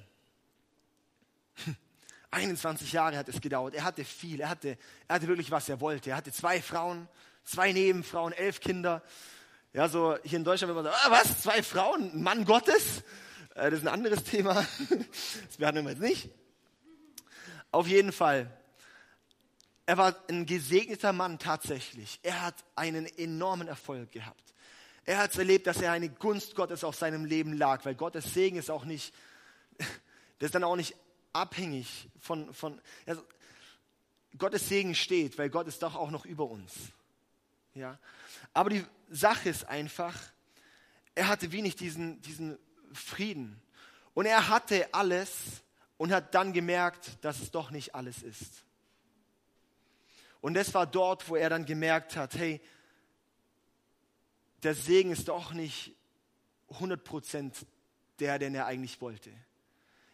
[2.34, 3.74] 21 Jahre hat es gedauert.
[3.74, 4.40] Er hatte viel.
[4.40, 4.76] Er hatte,
[5.08, 6.10] er hatte wirklich, was er wollte.
[6.10, 7.08] Er hatte zwei Frauen,
[7.44, 9.02] zwei Nebenfrauen, elf Kinder.
[9.72, 13.02] Ja, so hier in Deutschland, wenn man sagt, ah, was, zwei Frauen, Mann Gottes?
[13.54, 14.54] Äh, das ist ein anderes Thema.
[14.54, 16.30] Das behandeln wir jetzt nicht.
[17.70, 18.50] Auf jeden Fall.
[19.86, 22.20] Er war ein gesegneter Mann tatsächlich.
[22.22, 24.54] Er hat einen enormen Erfolg gehabt.
[25.04, 28.56] Er hat erlebt, dass er eine Gunst Gottes auf seinem Leben lag, weil Gottes Segen
[28.56, 29.14] ist auch nicht,
[29.78, 30.96] das ist dann auch nicht
[31.34, 33.22] abhängig von, von also
[34.38, 36.72] Gottes Segen steht, weil Gott ist doch auch noch über uns.
[37.74, 37.98] Ja?
[38.52, 40.18] Aber die Sache ist einfach,
[41.14, 42.58] er hatte wenig diesen, diesen
[42.92, 43.60] Frieden.
[44.14, 45.62] Und er hatte alles
[45.96, 48.64] und hat dann gemerkt, dass es doch nicht alles ist.
[50.40, 52.60] Und das war dort, wo er dann gemerkt hat, hey,
[54.62, 55.94] der Segen ist doch nicht
[56.70, 57.52] 100%
[58.18, 59.30] der, den er eigentlich wollte.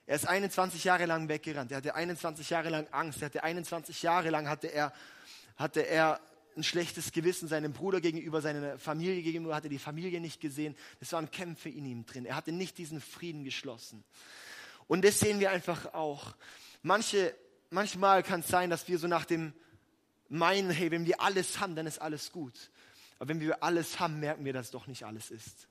[0.06, 1.70] Er ist 21 Jahre lang weggerannt.
[1.70, 3.22] Er hatte 21 Jahre lang Angst.
[3.22, 4.92] Er hatte 21 Jahre lang hatte er,
[5.56, 6.20] hatte er
[6.56, 10.76] ein schlechtes Gewissen seinem Bruder gegenüber, seiner Familie gegenüber, hatte die Familie nicht gesehen.
[11.00, 12.26] Es waren Kämpfe in ihm drin.
[12.26, 14.04] Er hatte nicht diesen Frieden geschlossen.
[14.88, 16.34] Und das sehen wir einfach auch.
[16.82, 17.34] Manche,
[17.70, 19.52] manchmal kann es sein, dass wir so nach dem
[20.28, 22.70] meinen, hey, wenn wir alles haben, dann ist alles gut.
[23.18, 25.68] Aber wenn wir alles haben, merken wir, dass es doch nicht alles ist.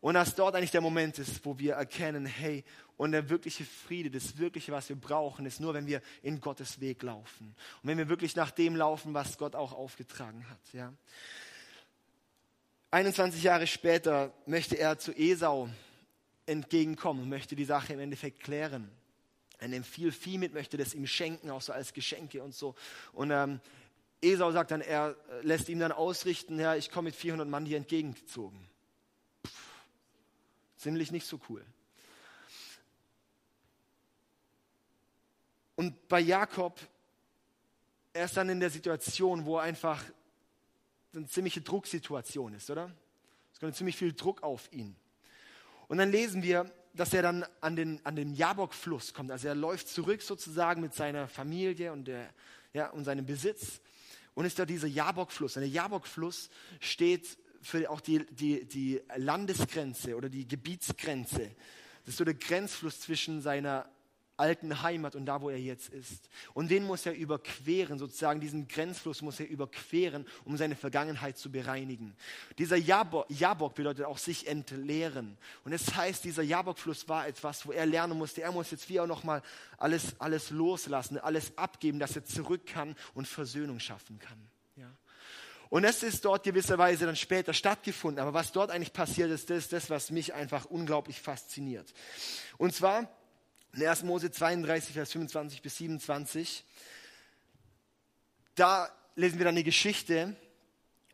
[0.00, 2.64] Und dass dort eigentlich der Moment ist, wo wir erkennen, hey,
[2.96, 6.80] und der wirkliche Friede, das wirkliche, was wir brauchen, ist nur, wenn wir in Gottes
[6.80, 7.54] Weg laufen.
[7.82, 10.60] Und wenn wir wirklich nach dem laufen, was Gott auch aufgetragen hat.
[10.72, 10.92] Ja.
[12.90, 15.68] 21 Jahre später möchte er zu Esau
[16.46, 18.90] entgegenkommen möchte die Sache im Endeffekt klären.
[19.58, 22.74] Er nimmt viel Vieh mit, möchte das ihm schenken, auch so als Geschenke und so.
[23.12, 23.60] Und ähm,
[24.22, 27.76] Esau sagt dann, er lässt ihm dann ausrichten, ja, ich komme mit 400 Mann dir
[27.76, 28.58] entgegengezogen.
[30.76, 31.64] Ziemlich nicht so cool.
[35.76, 36.80] Und bei Jakob,
[38.12, 40.02] er ist dann in der Situation, wo einfach
[41.14, 42.90] eine ziemliche Drucksituation ist, oder?
[43.52, 44.96] Es kommt ziemlich viel Druck auf ihn.
[45.88, 49.30] Und dann lesen wir, dass er dann an den, an den Jabok-Fluss kommt.
[49.30, 52.30] Also er läuft zurück sozusagen mit seiner Familie und, der,
[52.72, 53.80] ja, und seinem Besitz.
[54.34, 55.56] Und ist da dieser Jabok-Fluss.
[55.56, 61.50] Und der Jabok-Fluss steht für auch die, die, die Landesgrenze oder die Gebietsgrenze.
[62.04, 63.88] Das ist so der Grenzfluss zwischen seiner
[64.36, 66.28] alten Heimat und da, wo er jetzt ist.
[66.54, 71.50] Und den muss er überqueren, sozusagen diesen Grenzfluss muss er überqueren, um seine Vergangenheit zu
[71.50, 72.14] bereinigen.
[72.58, 75.38] Dieser Jabok, Jabok bedeutet auch sich entleeren.
[75.64, 78.88] Und es das heißt, dieser Jabok-Fluss war etwas, wo er lernen musste, er muss jetzt
[78.88, 79.42] wie auch nochmal
[79.78, 84.48] alles, alles loslassen, alles abgeben, dass er zurück kann und Versöhnung schaffen kann.
[85.68, 88.20] Und es ist dort gewisserweise dann später stattgefunden.
[88.20, 91.92] Aber was dort eigentlich passiert ist, das ist das, was mich einfach unglaublich fasziniert.
[92.56, 93.08] Und zwar
[93.76, 94.04] in 1.
[94.04, 96.64] Mose 32, Vers 25 bis 27.
[98.54, 100.34] Da lesen wir dann eine Geschichte.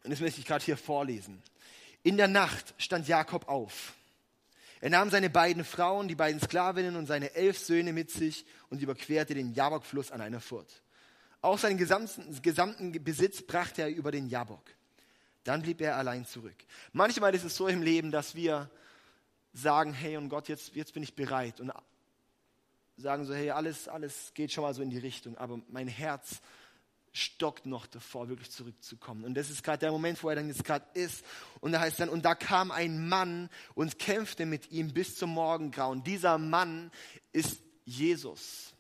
[0.05, 1.42] Und das möchte ich gerade hier vorlesen.
[2.05, 3.94] In der Nacht stand Jakob auf.
[4.81, 8.81] Er nahm seine beiden Frauen, die beiden Sklavinnen und seine elf Söhne mit sich und
[8.81, 10.83] überquerte den Jabokfluss an einer Furt.
[11.40, 14.62] Auch seinen gesamten, gesamten Besitz brachte er über den Jabok.
[15.44, 16.57] Dann blieb er allein zurück.
[16.92, 18.70] Manchmal ist es so im Leben, dass wir
[19.53, 21.72] sagen, hey und Gott, jetzt, jetzt bin ich bereit und
[23.02, 26.40] sagen so, hey, alles, alles geht schon mal so in die Richtung, aber mein Herz
[27.12, 29.24] stockt noch davor, wirklich zurückzukommen.
[29.24, 31.24] Und das ist gerade der Moment, wo er dann jetzt gerade ist.
[31.60, 35.30] Und da heißt dann, und da kam ein Mann und kämpfte mit ihm bis zum
[35.30, 36.02] Morgengrauen.
[36.02, 36.90] Dieser Mann
[37.32, 38.71] ist Jesus.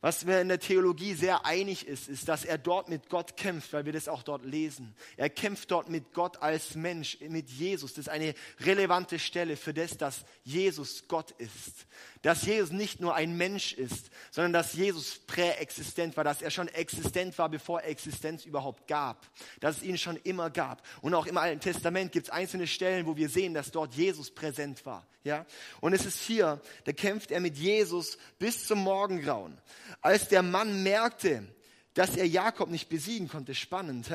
[0.00, 3.72] Was mir in der Theologie sehr einig ist, ist, dass er dort mit Gott kämpft,
[3.72, 4.94] weil wir das auch dort lesen.
[5.16, 7.94] Er kämpft dort mit Gott als Mensch, mit Jesus.
[7.94, 11.86] Das ist eine relevante Stelle für das, dass Jesus Gott ist.
[12.22, 16.68] Dass Jesus nicht nur ein Mensch ist, sondern dass Jesus präexistent war, dass er schon
[16.68, 19.26] existent war, bevor Existenz überhaupt gab.
[19.58, 20.80] Dass es ihn schon immer gab.
[21.02, 24.30] Und auch im Alten Testament gibt es einzelne Stellen, wo wir sehen, dass dort Jesus
[24.30, 25.08] präsent war.
[25.24, 25.44] Ja?
[25.80, 29.58] Und es ist hier, da kämpft er mit Jesus bis zum Morgengrauen.
[30.00, 31.46] Als der Mann merkte,
[31.94, 34.08] dass er Jakob nicht besiegen konnte, spannend,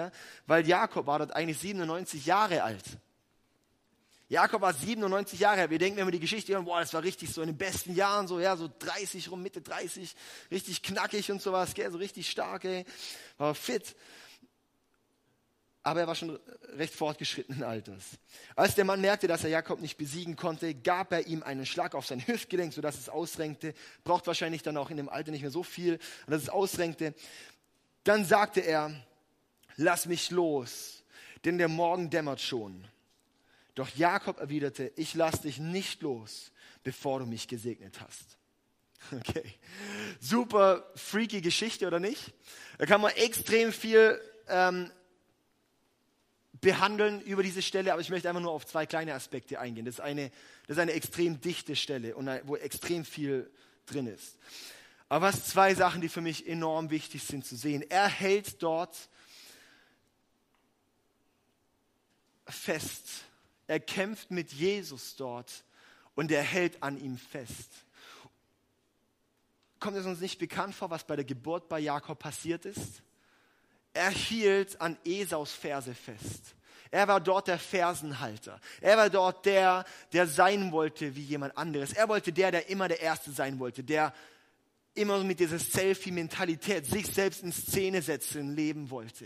[0.48, 2.86] weil Jakob war dort eigentlich 97 Jahre alt.
[4.30, 5.70] Jakob war 97 Jahre alt.
[5.70, 7.94] Wir denken, wenn wir die Geschichte hören, boah, das war richtig so in den besten
[7.94, 10.16] Jahren, so, ja, so 30 rum, Mitte 30,
[10.50, 12.86] richtig knackig und sowas, gell, so richtig stark, ey,
[13.38, 13.96] war fit
[15.84, 16.40] aber er war schon
[16.78, 18.04] recht fortgeschrittenen Alters.
[18.56, 21.94] Als der Mann merkte, dass er Jakob nicht besiegen konnte, gab er ihm einen Schlag
[21.94, 23.74] auf sein Hüftgelenk, sodass es ausrenkte.
[24.06, 27.14] Braucht wahrscheinlich dann auch in dem Alter nicht mehr so viel, dass es ausrenkte.
[28.06, 28.92] Dann sagte er,
[29.76, 31.04] lass mich los,
[31.44, 32.88] denn der Morgen dämmert schon.
[33.76, 36.52] Doch Jakob erwiderte, ich lass dich nicht los,
[36.84, 38.38] bevor du mich gesegnet hast.
[39.12, 39.44] Okay,
[40.22, 42.32] super freaky Geschichte, oder nicht?
[42.78, 44.18] Da kann man extrem viel
[44.48, 44.90] ähm,
[46.64, 49.86] behandeln über diese Stelle, aber ich möchte einfach nur auf zwei kleine Aspekte eingehen.
[49.86, 50.32] Das ist eine,
[50.66, 53.52] das ist eine extrem dichte Stelle, und wo extrem viel
[53.86, 54.38] drin ist.
[55.10, 57.84] Aber was zwei Sachen, die für mich enorm wichtig sind zu sehen.
[57.90, 59.10] Er hält dort
[62.48, 63.26] fest.
[63.68, 65.66] Er kämpft mit Jesus dort
[66.16, 67.70] und er hält an ihm fest.
[69.80, 73.04] Kommt es uns nicht bekannt vor, was bei der Geburt bei Jakob passiert ist?
[73.94, 76.56] Er hielt an Esaus Verse fest.
[76.90, 78.60] Er war dort der Fersenhalter.
[78.80, 81.94] Er war dort der, der sein wollte wie jemand anderes.
[81.94, 84.14] Er wollte der, der immer der Erste sein wollte, der
[84.94, 89.26] immer mit dieser Selfie-Mentalität sich selbst in Szene setzen leben wollte.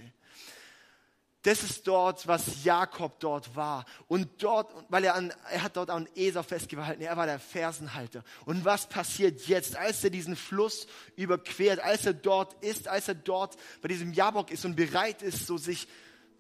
[1.44, 3.86] Das ist dort, was Jakob dort war.
[4.08, 8.24] Und dort, weil er, an, er hat dort an Esau festgehalten, er war der Fersenhalter.
[8.46, 13.16] Und was passiert jetzt, als er diesen Fluss überquert, als er dort ist, als er
[13.16, 15.88] dort bei diesem Jabok ist und bereit ist, so sich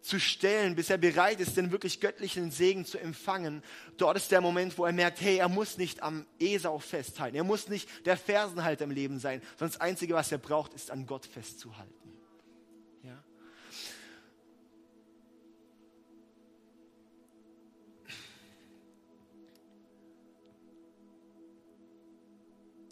[0.01, 3.63] zu stellen, bis er bereit ist, den wirklich göttlichen Segen zu empfangen.
[3.97, 7.35] Dort ist der Moment, wo er merkt, hey, er muss nicht am Esau festhalten.
[7.35, 10.91] Er muss nicht der Fersenhalter im Leben sein, sondern das Einzige, was er braucht, ist
[10.91, 11.96] an Gott festzuhalten.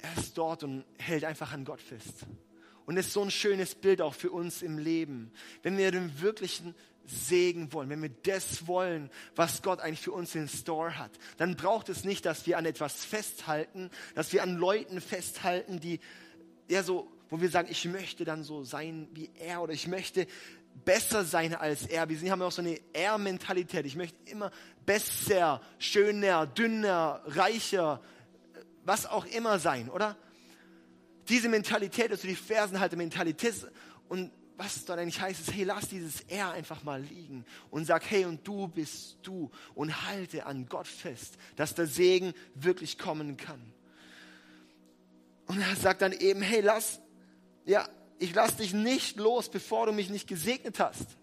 [0.06, 2.26] Er ist dort und hält einfach an Gott fest.
[2.86, 5.32] Und ist so ein schönes Bild auch für uns im Leben.
[5.64, 10.36] Wenn wir den wirklichen Segen wollen, wenn wir das wollen, was Gott eigentlich für uns
[10.36, 14.56] in Store hat, dann braucht es nicht, dass wir an etwas festhalten, dass wir an
[14.56, 16.00] Leuten festhalten, die
[16.68, 20.28] ja so, wo wir sagen, ich möchte dann so sein wie er oder ich möchte
[20.84, 22.10] besser sein als er.
[22.10, 23.86] Wir haben ja auch so eine Er-Mentalität.
[23.86, 24.52] Ich möchte immer
[24.86, 28.02] besser, schöner, dünner, reicher,
[28.86, 30.16] was auch immer sein, oder?
[31.28, 33.68] Diese Mentalität ist so die Fersenhalter-Mentalität.
[34.08, 38.10] Und was dort eigentlich heißt, ist, hey, lass dieses Er einfach mal liegen und sag,
[38.10, 43.38] hey, und du bist du und halte an Gott fest, dass der Segen wirklich kommen
[43.38, 43.62] kann.
[45.48, 47.00] Und er sagt dann eben, hey, lass,
[47.66, 51.18] ja, ich lass dich nicht los, bevor du mich nicht gesegnet hast.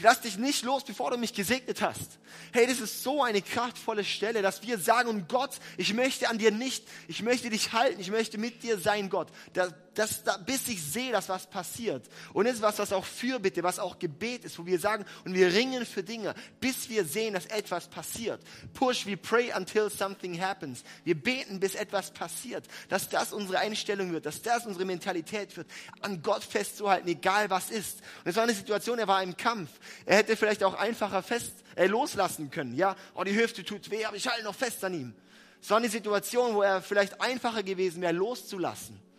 [0.00, 2.18] Ich lass dich nicht los, bevor du mich gesegnet hast.
[2.54, 6.38] Hey, das ist so eine kraftvolle Stelle, dass wir sagen, und Gott, ich möchte an
[6.38, 9.28] dir nicht, ich möchte dich halten, ich möchte mit dir sein, Gott.
[9.52, 12.08] Das, das, das, bis ich sehe, dass was passiert.
[12.32, 15.34] Und das ist was, was auch Fürbitte, was auch Gebet ist, wo wir sagen, und
[15.34, 18.40] wir ringen für Dinge, bis wir sehen, dass etwas passiert.
[18.72, 20.84] Push, we pray until something happens.
[21.04, 22.64] Wir beten, bis etwas passiert.
[22.88, 25.66] Dass das unsere Einstellung wird, dass das unsere Mentalität wird,
[26.00, 27.98] an Gott festzuhalten, egal was ist.
[28.24, 29.68] Und es war eine Situation, er war im Kampf.
[30.06, 32.74] Er hätte vielleicht auch einfacher fest, äh, loslassen können.
[32.74, 35.14] Ja, oh, die Hüfte tut weh, aber ich halte noch fest an ihm.
[35.60, 39.09] Es war eine Situation, wo er vielleicht einfacher gewesen wäre, loszulassen.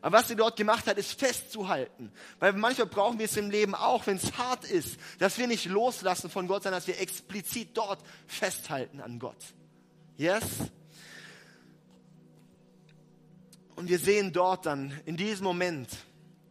[0.00, 2.12] Aber was er dort gemacht hat, ist festzuhalten.
[2.38, 5.66] Weil manchmal brauchen wir es im Leben auch, wenn es hart ist, dass wir nicht
[5.66, 9.42] loslassen von Gott, sondern dass wir explizit dort festhalten an Gott.
[10.16, 10.44] Yes?
[13.76, 15.88] Und wir sehen dort dann, in diesem Moment,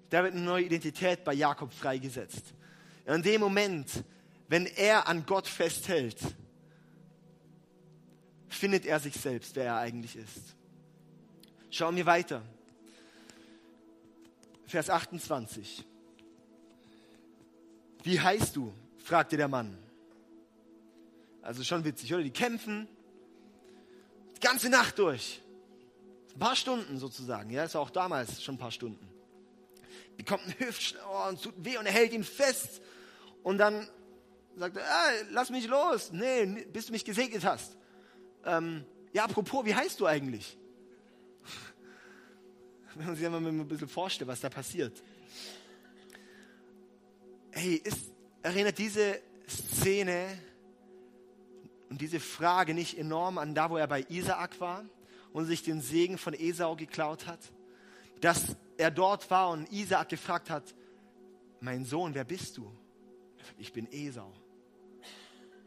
[0.10, 2.54] da wird eine neue Identität bei Jakob freigesetzt.
[3.06, 4.04] In dem Moment,
[4.48, 6.18] wenn er an Gott festhält,
[8.48, 10.56] findet er sich selbst, wer er eigentlich ist.
[11.70, 12.42] Schauen wir weiter.
[14.68, 15.86] Vers 28.
[18.04, 18.74] Wie heißt du?
[18.98, 19.78] fragte der Mann.
[21.42, 22.24] Also schon witzig, oder?
[22.24, 22.90] Die kämpfen
[24.36, 25.42] die ganze Nacht durch.
[26.34, 27.50] Ein paar Stunden sozusagen.
[27.50, 29.08] Ja, ist auch damals schon ein paar Stunden.
[30.18, 32.82] Bekommt einen Hüftschlag und tut weh und er hält ihn fest.
[33.44, 33.88] Und dann
[34.58, 36.12] sagt er, ah, lass mich los.
[36.12, 37.78] Nee, bis du mich gesegnet hast.
[38.44, 40.58] Ähm, ja, apropos, wie heißt du eigentlich?
[42.98, 45.04] Wenn man sich mal ein bisschen vorstellt, was da passiert.
[47.52, 50.28] Hey, ist, erinnert diese Szene
[51.90, 54.84] und diese Frage nicht enorm an da, wo er bei Isaak war
[55.32, 57.40] und sich den Segen von Esau geklaut hat?
[58.20, 60.64] Dass er dort war und Isaak gefragt hat,
[61.60, 62.72] mein Sohn, wer bist du?
[63.60, 64.34] Ich bin Esau.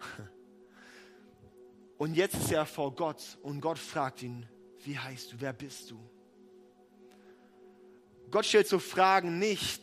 [1.99, 4.47] Und jetzt ist er vor Gott und Gott fragt ihn,
[4.85, 6.01] wie heißt du, wer bist du?
[8.31, 9.83] Gott stellt so Fragen nicht,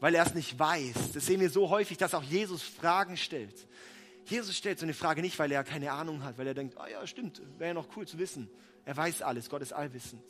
[0.00, 1.12] weil er es nicht weiß.
[1.12, 3.66] Das sehen wir so häufig, dass auch Jesus Fragen stellt.
[4.26, 6.86] Jesus stellt so eine Frage nicht, weil er keine Ahnung hat, weil er denkt, oh
[6.90, 8.48] ja, stimmt, wäre ja noch cool zu wissen.
[8.84, 10.24] Er weiß alles, Gott ist allwissend.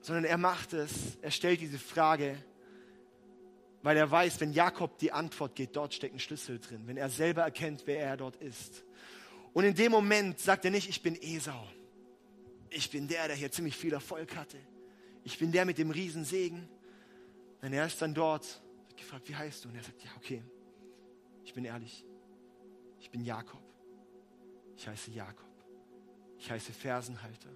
[0.00, 2.36] Sondern er macht es, er stellt diese Frage,
[3.82, 7.10] weil er weiß, wenn Jakob die Antwort geht, dort steckt ein Schlüssel drin, wenn er
[7.10, 8.84] selber erkennt, wer er dort ist.
[9.52, 11.66] Und in dem Moment sagt er nicht, ich bin Esau.
[12.68, 14.58] Ich bin der, der hier ziemlich viel Erfolg hatte.
[15.24, 16.68] Ich bin der mit dem Riesensegen.
[17.62, 19.68] Denn er ist dann dort, wird gefragt, wie heißt du?
[19.68, 20.42] Und er sagt, ja, okay,
[21.44, 22.04] ich bin ehrlich.
[23.00, 23.62] Ich bin Jakob.
[24.76, 25.48] Ich heiße Jakob.
[26.38, 27.50] Ich heiße Fersenhalter.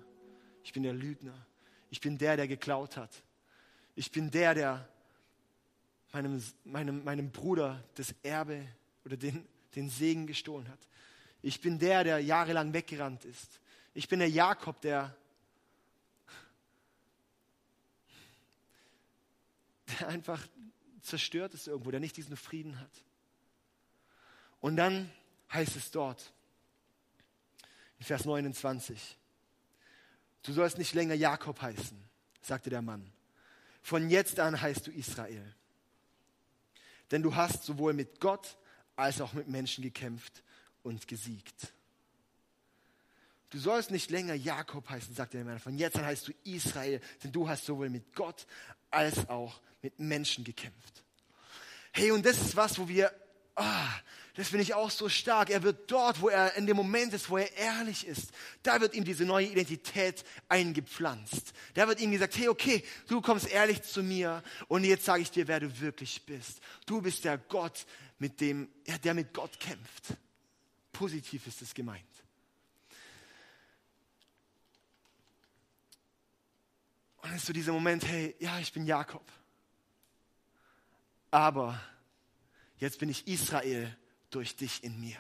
[0.63, 1.47] Ich bin der Lügner.
[1.91, 3.23] Ich bin der, der geklaut hat.
[3.95, 4.89] Ich bin der, der
[6.13, 8.67] meinem, meinem, meinem Bruder das Erbe
[9.05, 10.81] oder den, den Segen gestohlen hat.
[11.43, 13.61] Ich bin der, der jahrelang weggerannt ist.
[13.93, 15.17] Ich bin der Jakob, der,
[19.87, 20.47] der einfach
[21.03, 22.91] zerstört ist irgendwo, der nicht diesen Frieden hat.
[24.61, 25.11] Und dann
[25.53, 26.33] heißt es dort,
[27.99, 29.19] in Vers 29,
[30.43, 32.03] du sollst nicht länger Jakob heißen,
[32.41, 33.13] sagte der Mann.
[33.83, 35.55] Von jetzt an heißt du Israel.
[37.11, 38.57] Denn du hast sowohl mit Gott
[38.97, 40.43] als auch mit Menschen gekämpft
[40.83, 41.73] und gesiegt.
[43.55, 45.61] Du sollst nicht länger Jakob heißen, sagte der Mann.
[45.61, 48.49] Von jetzt an heißt du Israel, denn du hast sowohl mit Gott
[48.91, 51.05] als auch mit Menschen gekämpft.
[51.93, 53.13] Hey, und das ist was, wo wir,
[53.55, 53.91] ah,
[54.35, 55.51] das finde ich auch so stark.
[55.51, 58.33] Er wird dort, wo er in dem Moment ist, wo er ehrlich ist,
[58.65, 61.53] da wird ihm diese neue Identität eingepflanzt.
[61.75, 65.31] Da wird ihm gesagt, hey, okay, du kommst ehrlich zu mir und jetzt sage ich
[65.31, 66.61] dir, wer du wirklich bist.
[66.87, 67.87] Du bist der Gott,
[68.19, 70.17] mit dem, ja, der mit Gott kämpft.
[70.91, 72.24] Positiv ist es gemeint.
[77.25, 79.25] Und dann ist so dieser Moment, hey, ja, ich bin Jakob.
[81.31, 81.81] Aber
[82.77, 83.97] jetzt bin ich Israel
[84.29, 85.17] durch dich in mir.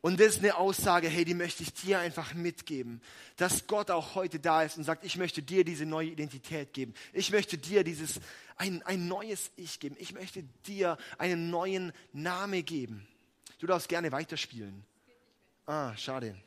[0.00, 3.02] Und das ist eine Aussage, hey, die möchte ich dir einfach mitgeben,
[3.36, 6.94] dass Gott auch heute da ist und sagt, ich möchte dir diese neue Identität geben.
[7.12, 8.20] Ich möchte dir dieses,
[8.54, 9.96] ein, ein neues Ich geben.
[9.98, 13.08] Ich möchte dir einen neuen Namen geben.
[13.58, 14.84] Du darfst gerne weiterspielen.
[15.66, 16.40] Ah, schade.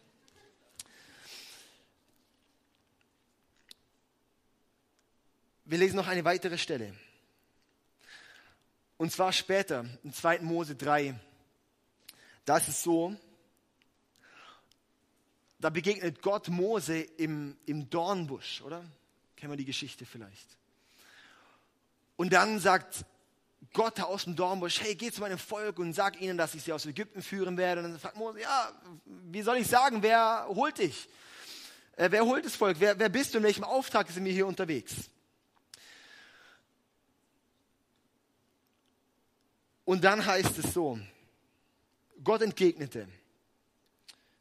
[5.66, 6.94] Wir lesen noch eine weitere Stelle.
[8.98, 10.40] Und zwar später, in 2.
[10.40, 11.18] Mose 3.
[12.44, 13.16] Da ist es so,
[15.60, 18.84] da begegnet Gott Mose im, im Dornbusch, oder?
[19.38, 20.58] Kennen wir die Geschichte vielleicht.
[22.18, 23.06] Und dann sagt
[23.72, 26.74] Gott aus dem Dornbusch, hey, geh zu meinem Volk und sag ihnen, dass ich sie
[26.74, 27.82] aus Ägypten führen werde.
[27.82, 28.72] Und dann fragt Mose, ja,
[29.06, 31.08] wie soll ich sagen, wer holt dich?
[31.96, 32.82] Äh, wer holt das Volk?
[32.82, 33.38] Wer, wer bist du?
[33.38, 35.10] In welchem Auftrag sind wir hier unterwegs?
[39.86, 41.00] Und dann heißt es so,
[42.24, 43.08] Gott entgegnete,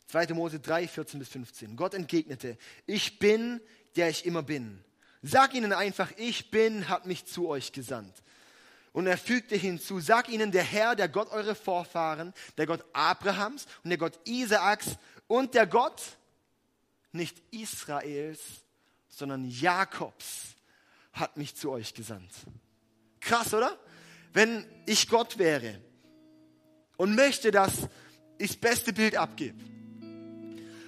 [0.09, 0.29] 2.
[0.35, 3.61] Mose 3, 14 bis 15, Gott entgegnete, ich bin,
[3.97, 4.85] der ich immer bin.
[5.23, 8.23] Sag ihnen einfach, ich bin, hat mich zu euch gesandt.
[8.93, 13.67] Und er fügte hinzu, sag ihnen, der Herr, der Gott eurer Vorfahren, der Gott Abrahams
[13.83, 14.97] und der Gott Isaaks
[15.29, 16.03] und der Gott
[17.13, 18.41] nicht Israels,
[19.09, 20.55] sondern Jakobs
[21.13, 22.33] hat mich zu euch gesandt.
[23.21, 23.79] Krass, oder?
[24.33, 25.81] Wenn ich Gott wäre
[26.97, 27.89] und möchte, dass
[28.39, 29.59] ich das beste Bild abgebe,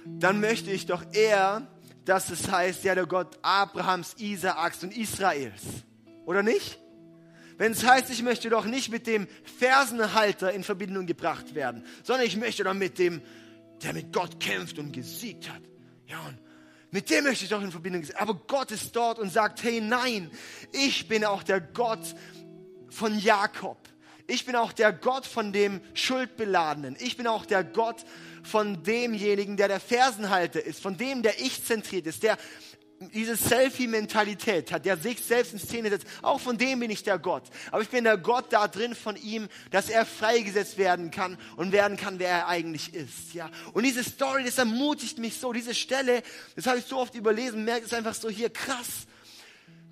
[0.05, 1.67] dann möchte ich doch eher,
[2.05, 5.61] dass es heißt, ja, der Gott Abrahams, Isaaks und Israels.
[6.25, 6.79] Oder nicht?
[7.57, 9.27] Wenn es heißt, ich möchte doch nicht mit dem
[9.59, 13.21] Fersenhalter in Verbindung gebracht werden, sondern ich möchte doch mit dem,
[13.81, 15.61] der mit Gott kämpft und gesiegt hat.
[16.07, 16.37] Ja, und
[16.91, 18.17] Mit dem möchte ich doch in Verbindung sein.
[18.17, 20.29] Aber Gott ist dort und sagt, hey, nein,
[20.71, 22.15] ich bin auch der Gott
[22.95, 23.77] von Jakob.
[24.27, 26.95] Ich bin auch der Gott von dem Schuldbeladenen.
[26.99, 28.03] Ich bin auch der Gott
[28.43, 32.37] von demjenigen, der der Fersenhalter ist, von dem, der ich zentriert ist, der
[33.13, 36.07] diese Selfie-Mentalität hat, der sich selbst in Szene setzt.
[36.21, 37.43] Auch von dem bin ich der Gott.
[37.69, 41.73] Aber ich bin der Gott da drin von ihm, dass er freigesetzt werden kann und
[41.73, 43.33] werden kann, wer er eigentlich ist.
[43.33, 43.51] Ja.
[43.73, 45.51] Und diese Story, das ermutigt mich so.
[45.51, 46.23] Diese Stelle,
[46.55, 49.05] das habe ich so oft überlesen, merkt es einfach so hier krass.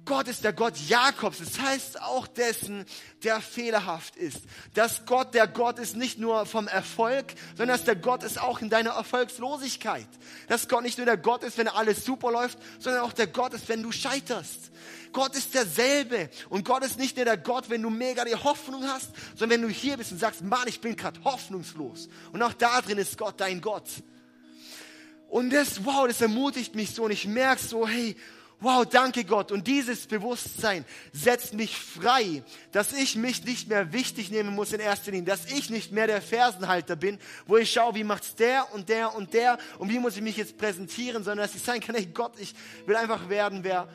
[0.05, 2.85] Gott ist der Gott Jakobs, das heißt auch dessen,
[3.23, 4.39] der fehlerhaft ist.
[4.73, 8.61] Dass Gott der Gott ist nicht nur vom Erfolg, sondern dass der Gott ist auch
[8.61, 10.07] in deiner Erfolgslosigkeit.
[10.49, 13.53] Dass Gott nicht nur der Gott ist, wenn alles super läuft, sondern auch der Gott
[13.53, 14.71] ist, wenn du scheiterst.
[15.13, 18.83] Gott ist derselbe und Gott ist nicht nur der Gott, wenn du mega die Hoffnung
[18.85, 22.09] hast, sondern wenn du hier bist und sagst, Mann, ich bin gerade hoffnungslos.
[22.33, 23.87] Und auch da drin ist Gott dein Gott.
[25.29, 28.15] Und das, wow, das ermutigt mich so und ich merke so, hey,
[28.63, 29.51] Wow, danke Gott.
[29.51, 34.79] Und dieses Bewusstsein setzt mich frei, dass ich mich nicht mehr wichtig nehmen muss in
[34.79, 38.73] erster Linie, dass ich nicht mehr der Fersenhalter bin, wo ich schaue, wie macht's der
[38.73, 41.81] und der und der und wie muss ich mich jetzt präsentieren, sondern dass ich sagen
[41.81, 42.55] kann, hey Gott, ich
[42.85, 43.89] will einfach werden, wer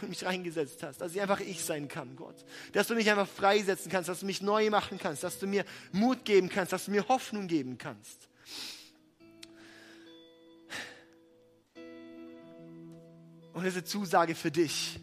[0.00, 2.46] du mich reingesetzt hast, dass ich einfach ich sein kann, Gott.
[2.72, 5.66] Dass du mich einfach freisetzen kannst, dass du mich neu machen kannst, dass du mir
[5.92, 8.30] Mut geben kannst, dass du mir Hoffnung geben kannst.
[13.52, 14.98] Und eine Zusage für dich.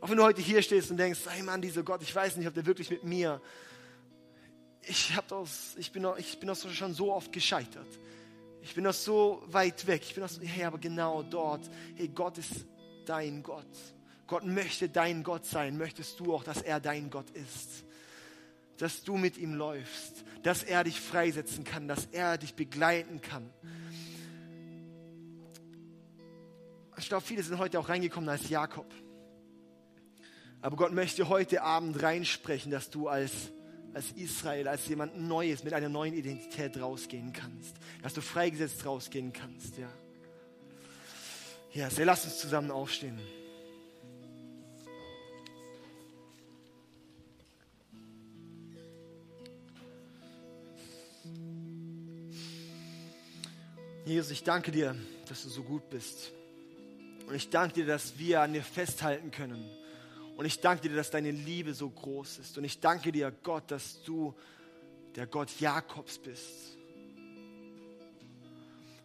[0.00, 2.48] Auch wenn du heute hier stehst und denkst, hey Mann, dieser Gott, ich weiß nicht,
[2.48, 3.40] ob der wirklich mit mir.
[4.82, 7.86] Ich, hab das, ich bin ich bin doch schon so oft gescheitert.
[8.62, 10.02] Ich bin doch so weit weg.
[10.04, 11.68] Ich bin doch so, hey, aber genau dort.
[11.96, 12.66] Hey, Gott ist
[13.06, 13.66] dein Gott.
[14.26, 15.76] Gott möchte dein Gott sein.
[15.76, 17.84] Möchtest du auch, dass er dein Gott ist?
[18.78, 20.24] Dass du mit ihm läufst.
[20.42, 21.88] Dass er dich freisetzen kann.
[21.88, 23.50] Dass er dich begleiten kann.
[27.02, 28.86] Ich glaube, viele sind heute auch reingekommen als Jakob.
[30.60, 33.32] Aber Gott möchte heute Abend reinsprechen, dass du als,
[33.92, 37.74] als Israel, als jemand Neues, mit einer neuen Identität rausgehen kannst.
[38.02, 39.88] Dass du freigesetzt rausgehen kannst, ja.
[41.74, 43.18] Ja, sehr, lass uns zusammen aufstehen.
[54.04, 54.94] Jesus, ich danke dir,
[55.28, 56.30] dass du so gut bist.
[57.32, 59.66] Und ich danke dir, dass wir an dir festhalten können.
[60.36, 62.58] Und ich danke dir, dass deine Liebe so groß ist.
[62.58, 64.34] Und ich danke dir, Gott, dass du
[65.16, 66.76] der Gott Jakobs bist.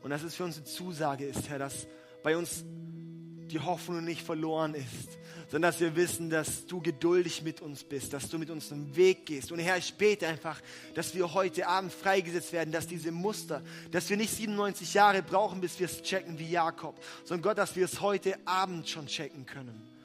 [0.04, 1.88] Und dass es für uns eine Zusage ist, Herr, dass
[2.22, 5.18] bei uns die Hoffnung nicht verloren ist,
[5.50, 8.96] sondern dass wir wissen, dass du geduldig mit uns bist, dass du mit uns einen
[8.96, 9.52] Weg gehst.
[9.52, 10.62] Und Herr, ich bete einfach,
[10.94, 15.62] dass wir heute Abend freigesetzt werden, dass diese Muster, dass wir nicht 97 Jahre brauchen,
[15.62, 19.46] bis wir es checken wie Jakob, sondern Gott, dass wir es heute Abend schon checken
[19.46, 19.98] können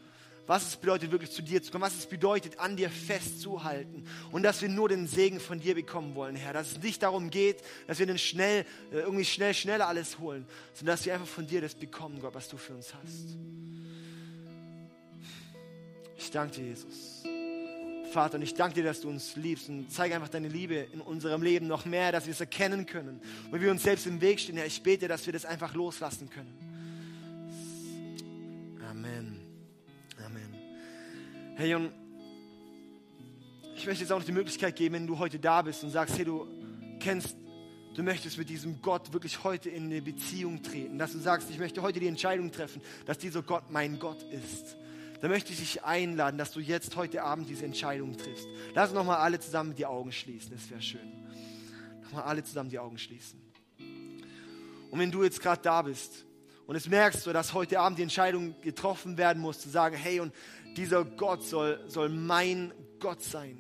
[0.47, 4.43] was es bedeutet, wirklich zu dir zu kommen, was es bedeutet, an dir festzuhalten und
[4.43, 6.53] dass wir nur den Segen von dir bekommen wollen, Herr.
[6.53, 10.47] Dass es nicht darum geht, dass wir dann schnell, äh, irgendwie schnell, schneller alles holen,
[10.75, 13.37] sondern dass wir einfach von dir das bekommen, Gott, was du für uns hast.
[16.23, 17.25] Ich danke dir, Jesus.
[18.13, 21.01] Vater, und ich danke dir, dass du uns liebst und zeige einfach deine Liebe in
[21.01, 23.21] unserem Leben noch mehr, dass wir es erkennen können.
[23.51, 26.31] Und wir uns selbst im Weg stehen, Herr, ich bete, dass wir das einfach loslassen
[26.31, 26.55] können.
[28.89, 29.41] Amen.
[30.25, 30.55] Amen.
[31.57, 31.91] Hey, und
[33.75, 36.17] ich möchte jetzt auch noch die Möglichkeit geben, wenn du heute da bist und sagst,
[36.17, 36.47] hey, du
[37.01, 37.35] kennst,
[37.95, 41.59] du möchtest mit diesem Gott wirklich heute in eine Beziehung treten, dass du sagst, ich
[41.59, 44.77] möchte heute die Entscheidung treffen, dass dieser Gott mein Gott ist
[45.23, 48.49] dann möchte ich dich einladen, dass du jetzt heute Abend diese Entscheidung triffst.
[48.75, 51.13] Lass uns nochmal alle zusammen die Augen schließen, das wäre schön.
[52.03, 53.41] Nochmal alle zusammen die Augen schließen.
[54.91, 56.27] Und wenn du jetzt gerade da bist
[56.67, 60.19] und es merkst du, dass heute Abend die Entscheidung getroffen werden muss, zu sagen, hey,
[60.19, 60.35] und
[60.77, 63.59] dieser Gott soll, soll mein Gott sein.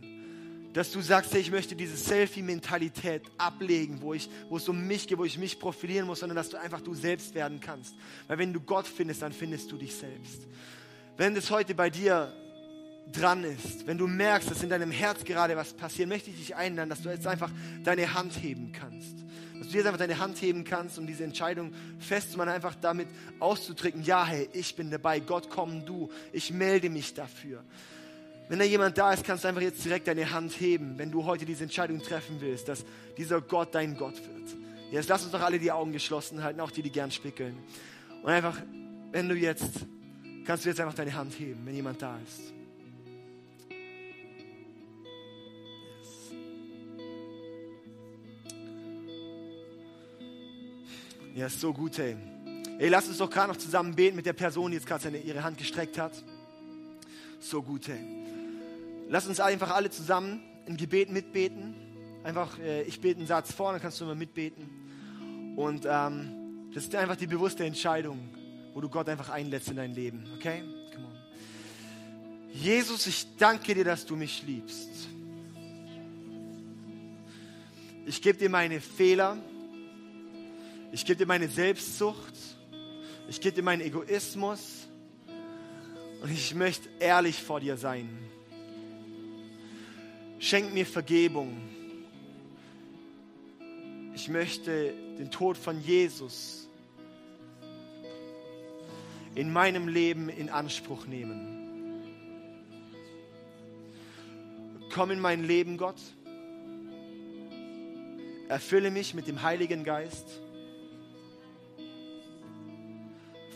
[0.72, 5.06] Dass du sagst, hey, ich möchte diese Selfie-Mentalität ablegen, wo, ich, wo es um mich
[5.06, 7.94] geht, wo ich mich profilieren muss, sondern dass du einfach du selbst werden kannst.
[8.26, 10.48] Weil wenn du Gott findest, dann findest du dich selbst.
[11.22, 12.32] Wenn es heute bei dir
[13.12, 16.56] dran ist, wenn du merkst, dass in deinem Herz gerade was passiert, möchte ich dich
[16.56, 17.48] einladen, dass du jetzt einfach
[17.84, 19.14] deine Hand heben kannst.
[19.56, 23.06] Dass du jetzt einfach deine Hand heben kannst, um diese Entscheidung festzumachen, einfach damit
[23.38, 27.62] auszudrücken, ja, hey, ich bin dabei, Gott, komm du, ich melde mich dafür.
[28.48, 31.24] Wenn da jemand da ist, kannst du einfach jetzt direkt deine Hand heben, wenn du
[31.24, 32.84] heute diese Entscheidung treffen willst, dass
[33.16, 34.56] dieser Gott dein Gott wird.
[34.90, 37.56] Jetzt lass uns doch alle die Augen geschlossen halten, auch die, die gern spickeln.
[38.24, 38.60] Und einfach,
[39.12, 39.86] wenn du jetzt
[40.44, 42.52] kannst du jetzt einfach deine Hand heben, wenn jemand da ist.
[51.30, 51.34] Yes.
[51.34, 52.16] Ja, ist so gut, hey.
[52.78, 55.42] Ey, lass uns doch gerade noch zusammen beten mit der Person, die jetzt gerade ihre
[55.44, 56.12] Hand gestreckt hat.
[57.38, 58.00] So gut, ey.
[59.08, 61.74] Lass uns einfach alle zusammen ein Gebet mitbeten.
[62.24, 65.54] Einfach, äh, ich bete einen Satz vor, dann kannst du immer mitbeten.
[65.56, 68.18] Und ähm, das ist einfach die bewusste Entscheidung,
[68.74, 70.24] wo du Gott einfach einlädst in dein Leben.
[70.36, 70.62] Okay?
[70.94, 71.12] Come on.
[72.52, 75.08] Jesus, ich danke dir, dass du mich liebst.
[78.06, 79.38] Ich gebe dir meine Fehler.
[80.90, 82.34] Ich gebe dir meine Selbstsucht.
[83.28, 84.88] Ich gebe dir meinen Egoismus.
[86.22, 88.08] Und ich möchte ehrlich vor dir sein.
[90.38, 91.56] Schenk mir Vergebung.
[94.14, 96.61] Ich möchte den Tod von Jesus
[99.34, 101.52] in meinem Leben in Anspruch nehmen.
[104.92, 106.00] Komm in mein Leben, Gott.
[108.48, 110.26] Erfülle mich mit dem Heiligen Geist.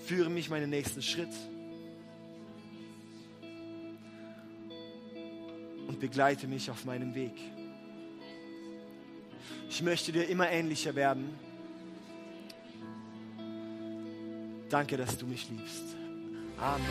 [0.07, 1.35] Führe mich meinen nächsten Schritt.
[5.89, 7.35] Und begleite mich auf meinem Weg.
[9.69, 11.46] Ich möchte dir immer ähnlicher werden.
[14.69, 15.97] Danke, dass du mich liebst.
[16.59, 16.87] Amen.